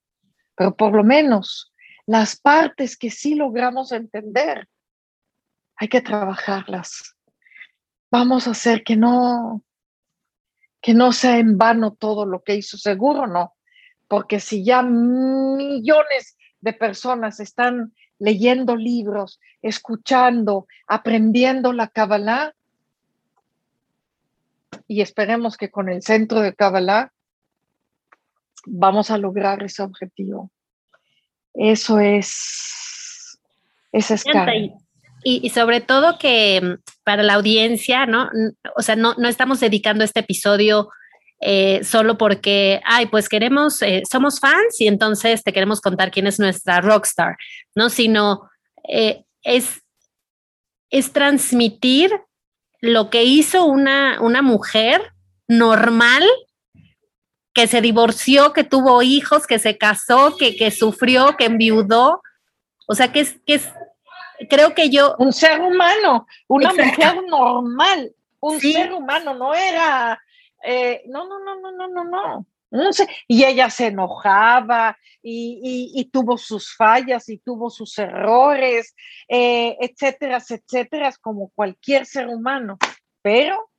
[0.55, 1.73] pero por lo menos
[2.05, 4.67] las partes que sí logramos entender,
[5.75, 7.15] hay que trabajarlas.
[8.11, 9.63] Vamos a hacer que no
[10.81, 13.53] que no sea en vano todo lo que hizo, seguro no,
[14.07, 22.53] porque si ya millones de personas están leyendo libros, escuchando, aprendiendo la Kabbalah.
[24.87, 27.13] Y esperemos que con el centro de Kabbalah
[28.65, 30.51] vamos a lograr ese objetivo.
[31.53, 33.39] Eso es,
[33.91, 34.23] esa es
[35.23, 38.29] y, sobre todo que mm, para la audiencia, ¿no?
[38.75, 40.89] O sea, no, no estamos dedicando este episodio
[41.41, 46.27] eh, solo porque, ay, pues queremos, eh, somos fans y entonces te queremos contar quién
[46.27, 47.37] es nuestra rockstar,
[47.75, 47.89] ¿no?
[47.89, 48.49] Sino
[48.87, 49.81] eh, es,
[50.89, 52.11] es transmitir
[52.81, 55.13] lo que hizo una, una mujer
[55.47, 56.23] normal
[57.53, 62.21] que se divorció, que tuvo hijos, que se casó, que, que sufrió, que enviudó.
[62.87, 63.69] O sea, que es, que es,
[64.49, 65.15] creo que yo...
[65.17, 70.19] Un ser humano, una mujer normal, un ser humano, no era
[70.63, 72.45] eh, no, no, no, no, no, no, no.
[72.71, 73.07] No sé.
[73.27, 78.95] Y ella se enojaba y, tuvo sus fallas y tuvo sus errores,
[79.27, 82.77] eh, etcétera, etcétera, como cualquier ser humano.
[83.21, 83.69] Pero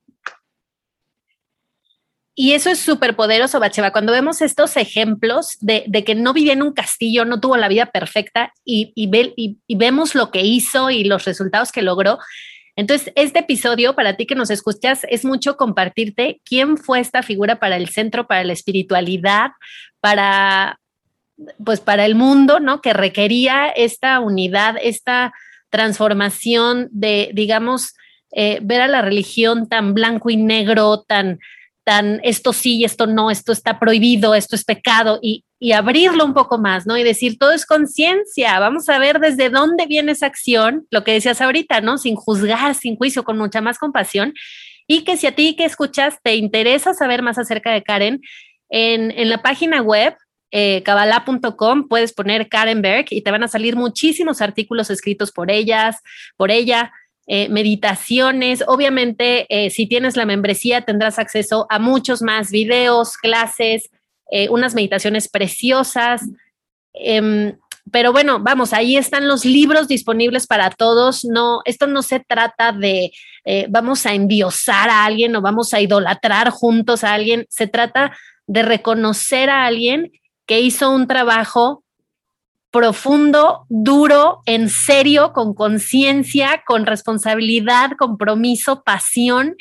[2.40, 3.92] y eso es súper poderoso, Bacheva.
[3.92, 7.84] Cuando vemos estos ejemplos de, que no vivía en un castillo, no tuvo la vida
[7.84, 12.18] perfecta y, y, vemos lo que hizo y los resultados que logró,
[12.76, 17.60] entonces, este episodio para ti que nos escuchas es mucho compartirte quién fue esta figura
[17.60, 19.50] para el centro, para la espiritualidad,
[20.00, 20.80] para
[21.62, 22.80] pues para el mundo, ¿no?
[22.80, 25.34] Que requería esta unidad, esta
[25.68, 27.92] transformación de, digamos,
[28.32, 31.38] eh, ver a la religión tan blanco y negro, tan,
[31.84, 36.34] tan esto sí, esto no, esto está prohibido, esto es pecado y, y abrirlo un
[36.34, 36.96] poco más, ¿no?
[36.96, 41.12] Y decir, todo es conciencia, vamos a ver desde dónde viene esa acción, lo que
[41.12, 41.98] decías ahorita, ¿no?
[41.98, 44.34] Sin juzgar, sin juicio, con mucha más compasión.
[44.86, 48.20] Y que si a ti que escuchas te interesa saber más acerca de Karen,
[48.68, 50.14] en, en la página web
[50.52, 55.50] eh, kabbalah.com puedes poner Karen Berg y te van a salir muchísimos artículos escritos por
[55.50, 56.00] ellas,
[56.36, 56.92] por ella,
[57.32, 58.64] eh, meditaciones.
[58.66, 63.88] Obviamente, eh, si tienes la membresía, tendrás acceso a muchos más videos, clases,
[64.32, 66.22] eh, unas meditaciones preciosas.
[66.92, 67.56] Em,
[67.92, 71.24] pero bueno, vamos, ahí están los libros disponibles para todos.
[71.24, 73.12] No, esto no se trata de
[73.68, 77.46] vamos a endiosar a alguien o vamos a idolatrar juntos a alguien.
[77.48, 78.12] Se trata
[78.48, 80.10] de reconocer a alguien
[80.46, 81.84] que hizo un trabajo
[82.70, 89.56] profundo, duro, en serio, con conciencia, con responsabilidad, compromiso, pasión.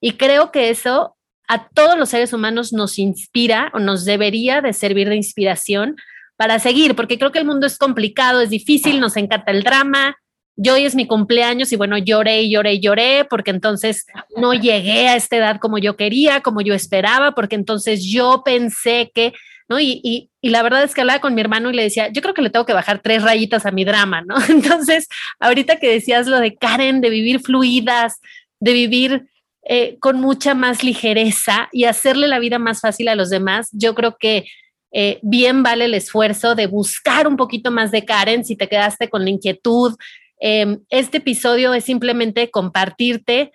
[0.00, 1.16] Y creo que eso
[1.48, 5.96] a todos los seres humanos nos inspira o nos debería de servir de inspiración
[6.36, 10.16] para seguir, porque creo que el mundo es complicado, es difícil, nos encanta el drama.
[10.56, 14.06] Yo hoy es mi cumpleaños y bueno, lloré y lloré y lloré porque entonces
[14.36, 19.10] no llegué a esta edad como yo quería, como yo esperaba, porque entonces yo pensé
[19.14, 19.32] que
[19.78, 22.42] Y, la verdad es que hablaba con mi hermano y le decía, yo creo que
[22.42, 24.34] le tengo que bajar tres rayitas a mi drama, ¿no?
[24.48, 25.06] Entonces,
[25.38, 28.20] ahorita que decías lo de Karen, de vivir fluidas,
[28.58, 29.26] de vivir
[29.62, 33.94] eh, con mucha más ligereza y hacerle la vida más fácil a los demás, yo
[33.94, 34.46] creo que
[34.92, 39.08] eh, bien vale el esfuerzo de buscar un poquito más de Karen si te quedaste
[39.08, 39.94] con la inquietud.
[40.40, 43.52] Em, este episodio es simplemente compartirte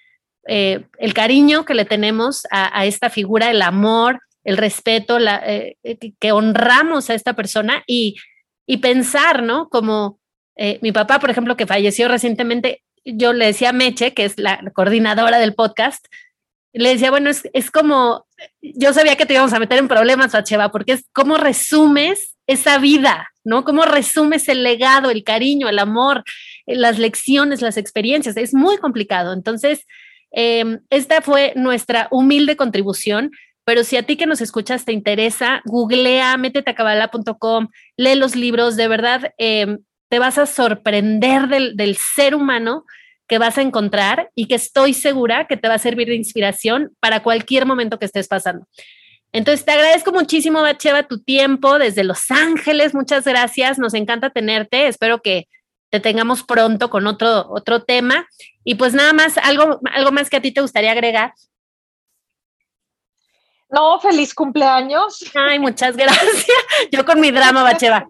[0.48, 6.14] eh, el cariño que le tenemos a esta figura, el amor, el respeto, eh, eh,
[6.20, 8.16] que honramos a esta persona y,
[8.66, 9.68] y pensar, ¿no?
[9.70, 10.20] Como
[10.56, 14.38] eh, mi papá, por ejemplo, que falleció recientemente, yo le decía a Meche, que es
[14.38, 16.06] la coordinadora del podcast,
[16.74, 18.28] le decía, bueno, es, es como,
[18.62, 22.78] yo sabía que te íbamos a meter en problemas, Facheva, porque es cómo resumes esa
[22.78, 23.64] vida, ¿no?
[23.64, 26.24] ¿Cómo resumes el legado, el cariño, el amor,
[26.68, 28.38] las lecciones, las experiencias?
[28.38, 29.34] Es muy complicado.
[29.34, 29.88] Entonces,
[30.32, 33.32] esta fue nuestra humilde contribución.
[33.66, 38.76] Pero si a ti que nos escuchas te interesa, googlea, métete a lee los libros,
[38.76, 42.86] de verdad em, te vas a sorprender del, del, ser humano
[43.28, 46.96] que vas a encontrar y que estoy segura que te va a servir de inspiración
[47.00, 48.68] para cualquier momento que estés pasando.
[49.36, 52.94] Entonces, te agradezco muchísimo, Bacheva, tu tiempo desde Los Ángeles.
[52.94, 53.78] Muchas gracias.
[53.78, 54.88] Nos encanta tenerte.
[54.88, 55.50] Espero que
[55.90, 58.28] te tengamos pronto con otro, otro tema.
[58.64, 61.34] Y pues nada más, algo, algo más que a ti te gustaría agregar.
[63.70, 65.24] No, feliz cumpleaños.
[65.36, 66.48] Ay, muchas gracias.
[66.92, 68.08] Yo con mi drama, Bacheva.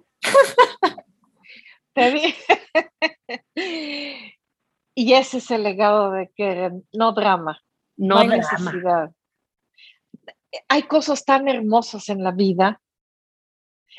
[4.96, 7.62] y ese es el legado de que no drama.
[7.98, 9.12] No, hay necesidad.
[10.68, 12.82] Hay cosas tan hermosas en la vida.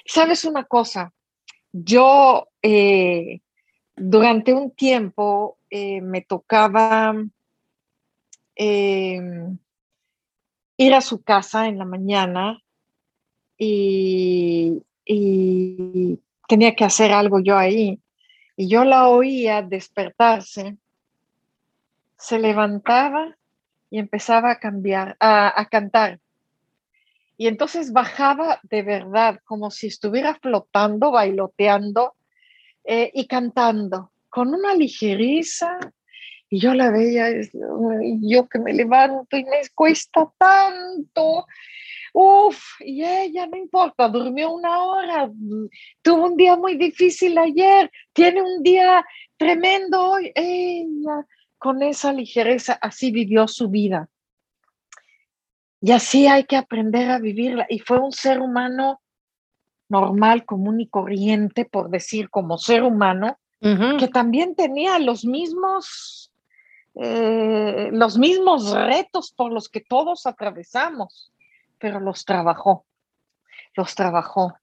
[0.04, 1.12] ¿Sabes una cosa?
[1.72, 3.40] Yo eh,
[3.96, 7.14] durante un tiempo eh, me tocaba
[8.54, 9.58] em,
[10.76, 12.62] ir a su casa en la mañana
[13.58, 14.82] y,
[16.48, 18.00] tenía que hacer algo yo ahí.
[18.56, 20.76] Y yo la oía despertarse,
[22.16, 23.36] se levantaba
[23.90, 26.20] y empezaba a cambiar, a, cantar.
[27.36, 32.14] Y entonces bajaba de verdad, como si estuviera flotando, bailoteando
[32.84, 35.78] eh, y cantando, con una ligereza
[36.56, 37.26] y yo la veía,
[38.22, 41.46] yo que me levanto y me cuesta tanto.
[42.14, 45.30] Uf, y ella no importa, durmió una hora,
[46.00, 49.04] tuvo un día muy difícil ayer, tiene un día
[49.36, 50.32] tremendo hoy.
[50.34, 51.26] Ella,
[51.58, 54.08] con esa ligereza, así vivió su vida.
[55.82, 57.66] Y así hay que aprender a vivirla.
[57.68, 59.02] Y fue un ser humano
[59.90, 66.32] normal, común y corriente, por decir, como ser humano, que también tenía los mismos
[66.98, 71.30] eh, los mismos retos por los que todos atravesamos,
[71.78, 72.86] pero los trabajó,
[73.74, 74.54] los trabajó.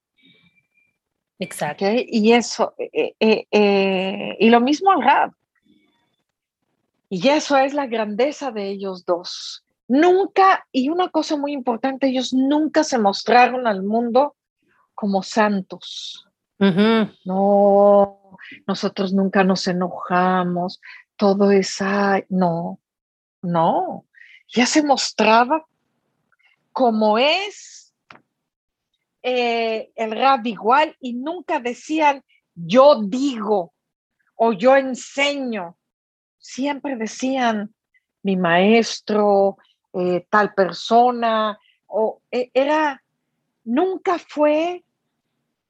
[1.37, 1.85] Exacto.
[1.89, 5.33] Y eso, eh, eh, y lo mismo al rap.
[7.09, 9.63] Y eso es la grandeza de ellos dos.
[9.87, 14.35] Nunca, y una cosa muy importante, ellos nunca se mostraron al mundo
[14.95, 16.27] como santos.
[17.25, 20.79] No, nosotros nunca nos enojamos,
[21.15, 22.79] todo esa, no,
[23.41, 24.05] no,
[24.47, 25.65] ya se mostraba
[26.71, 27.93] como es
[29.21, 32.23] eh, el rap igual y nunca decían
[32.55, 33.73] yo digo
[34.35, 35.77] o yo enseño,
[36.37, 37.73] siempre decían
[38.23, 39.57] mi maestro,
[39.93, 41.57] eh, tal persona,
[41.87, 43.03] o e, era,
[43.63, 44.83] nunca fue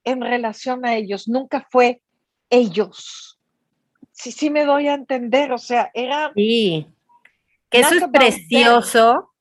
[0.04, 2.02] en relación a ellos, nunca fue
[2.50, 3.33] ellos.
[4.24, 6.32] Sí, sí me doy a entender, o sea, era...
[6.34, 6.88] Sí,
[7.70, 9.34] que eso es precioso.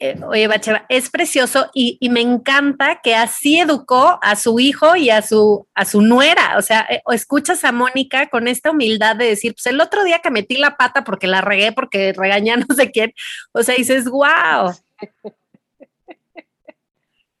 [0.00, 5.10] Eh, oye, Bacheva, es precioso y, me encanta que así educó a su hijo y
[5.10, 6.56] a su, a su nuera.
[6.58, 10.18] O sea, eh, escuchas a Mónica con esta humildad de decir, pues el otro día
[10.18, 13.14] que metí la pata porque la regué, porque regañé a no sé quién.
[13.52, 14.74] O sea, dices, wow.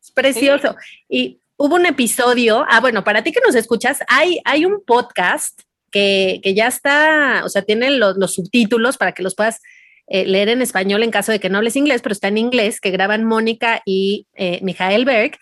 [0.00, 0.76] es precioso.
[1.08, 5.62] Y hubo un episodio, ah, bueno, para ti que nos escuchas, hay, hay un podcast
[5.90, 9.60] que, ya está, o sea, tiene los, los subtítulos para que los puedas
[10.06, 12.80] eh, leer en español en caso de que no hables inglés, pero está en inglés,
[12.80, 15.32] que graban Mónica y eh, Mijael Berg.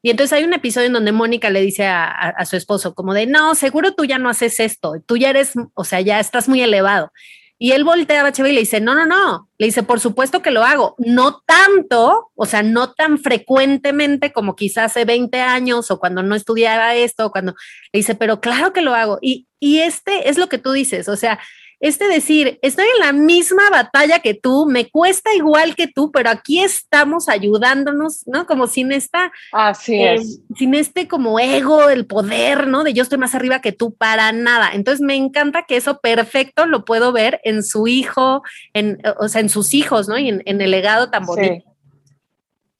[0.00, 3.26] Y entonces hay un episodio en donde Mónica le dice a, su esposo como de,
[3.26, 6.60] no, seguro tú ya no haces esto, tú ya eres, o sea, ya estás muy
[6.60, 7.10] elevado.
[7.58, 10.42] Y él voltea a Bachelet y le dice, no, no, no, le dice, por supuesto
[10.42, 15.90] que lo hago, no tanto, o sea, no tan frecuentemente como quizás hace 20 años
[15.90, 17.54] o cuando no estudiaba esto, o cuando
[17.92, 19.18] le dice, pero claro que lo hago.
[19.22, 21.38] Y, y este es lo que tú dices, o sea,
[21.80, 26.30] este decir, estoy en la misma batalla que tú, me cuesta igual que tú, pero
[26.30, 28.46] aquí estamos ayudándonos, ¿no?
[28.46, 30.40] Como sin esta, Así eh, es.
[30.56, 32.84] sin este como ego, el poder, ¿no?
[32.84, 34.70] De yo estoy más arriba que tú, para nada.
[34.72, 39.40] Entonces me encanta que eso perfecto lo puedo ver en su hijo, en, o sea,
[39.40, 40.18] en sus hijos, ¿no?
[40.18, 41.64] Y en, el legado tan bonito.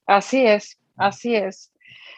[0.05, 1.71] Así es, así es.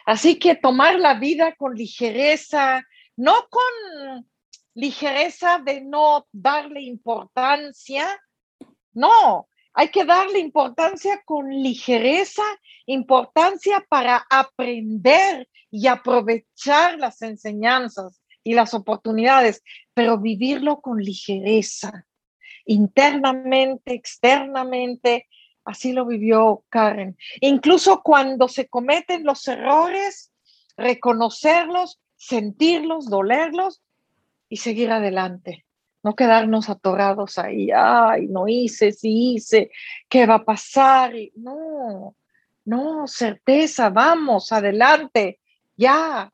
[0.06, 2.82] Así que tomar la vida con ligereza,
[3.16, 4.26] no con
[4.74, 8.06] ligereza de no darle importancia.
[8.92, 12.42] No, hay que darle importancia con ligereza,
[12.86, 19.62] importancia para aprender y aprovechar las enseñanzas y las oportunidades,
[19.94, 22.06] pero vivirlo con ligereza,
[22.64, 25.28] internamente, externamente.
[25.64, 27.16] Así lo vivió Karen.
[27.40, 30.32] Incluso cuando se cometen los errores,
[30.76, 33.82] reconocerlos, sentirlos, dolerlos,
[34.48, 35.64] y seguir adelante.
[36.02, 39.70] No quedarnos atorados ahí, ay, no hice, sí hice,
[40.08, 41.12] ¿qué va a pasar?
[41.36, 42.14] no,
[42.64, 45.40] no, certeza, vamos, adelante,
[45.76, 46.30] ya.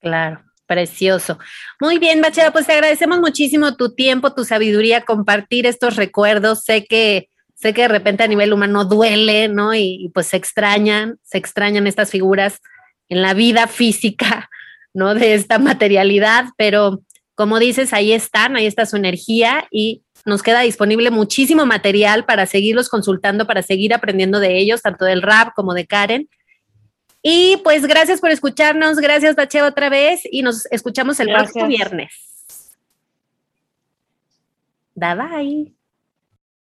[0.00, 1.38] Claro, precioso.
[1.78, 6.64] Muy bien, Bachera, pues te agradecemos muchísimo tu tiempo, tu sabiduría, compartir estos recuerdos.
[6.64, 9.74] Sé que, sé que de repente a nivel humano duele, ¿no?
[9.74, 12.60] Y, y pues se extrañan, se extrañan estas figuras
[13.10, 14.48] en la vida física
[14.98, 15.14] ¿no?
[15.14, 17.02] De esta materialidad, pero
[17.34, 22.46] como dices, ahí están, ahí está su energía y nos queda disponible muchísimo material para
[22.46, 26.28] seguirlos consultando, para seguir aprendiendo de ellos, tanto del rap como de Karen.
[27.22, 32.10] Y pues gracias por escucharnos, gracias Bache otra vez y nos escuchamos el próximo viernes.
[34.94, 35.77] Bye bye.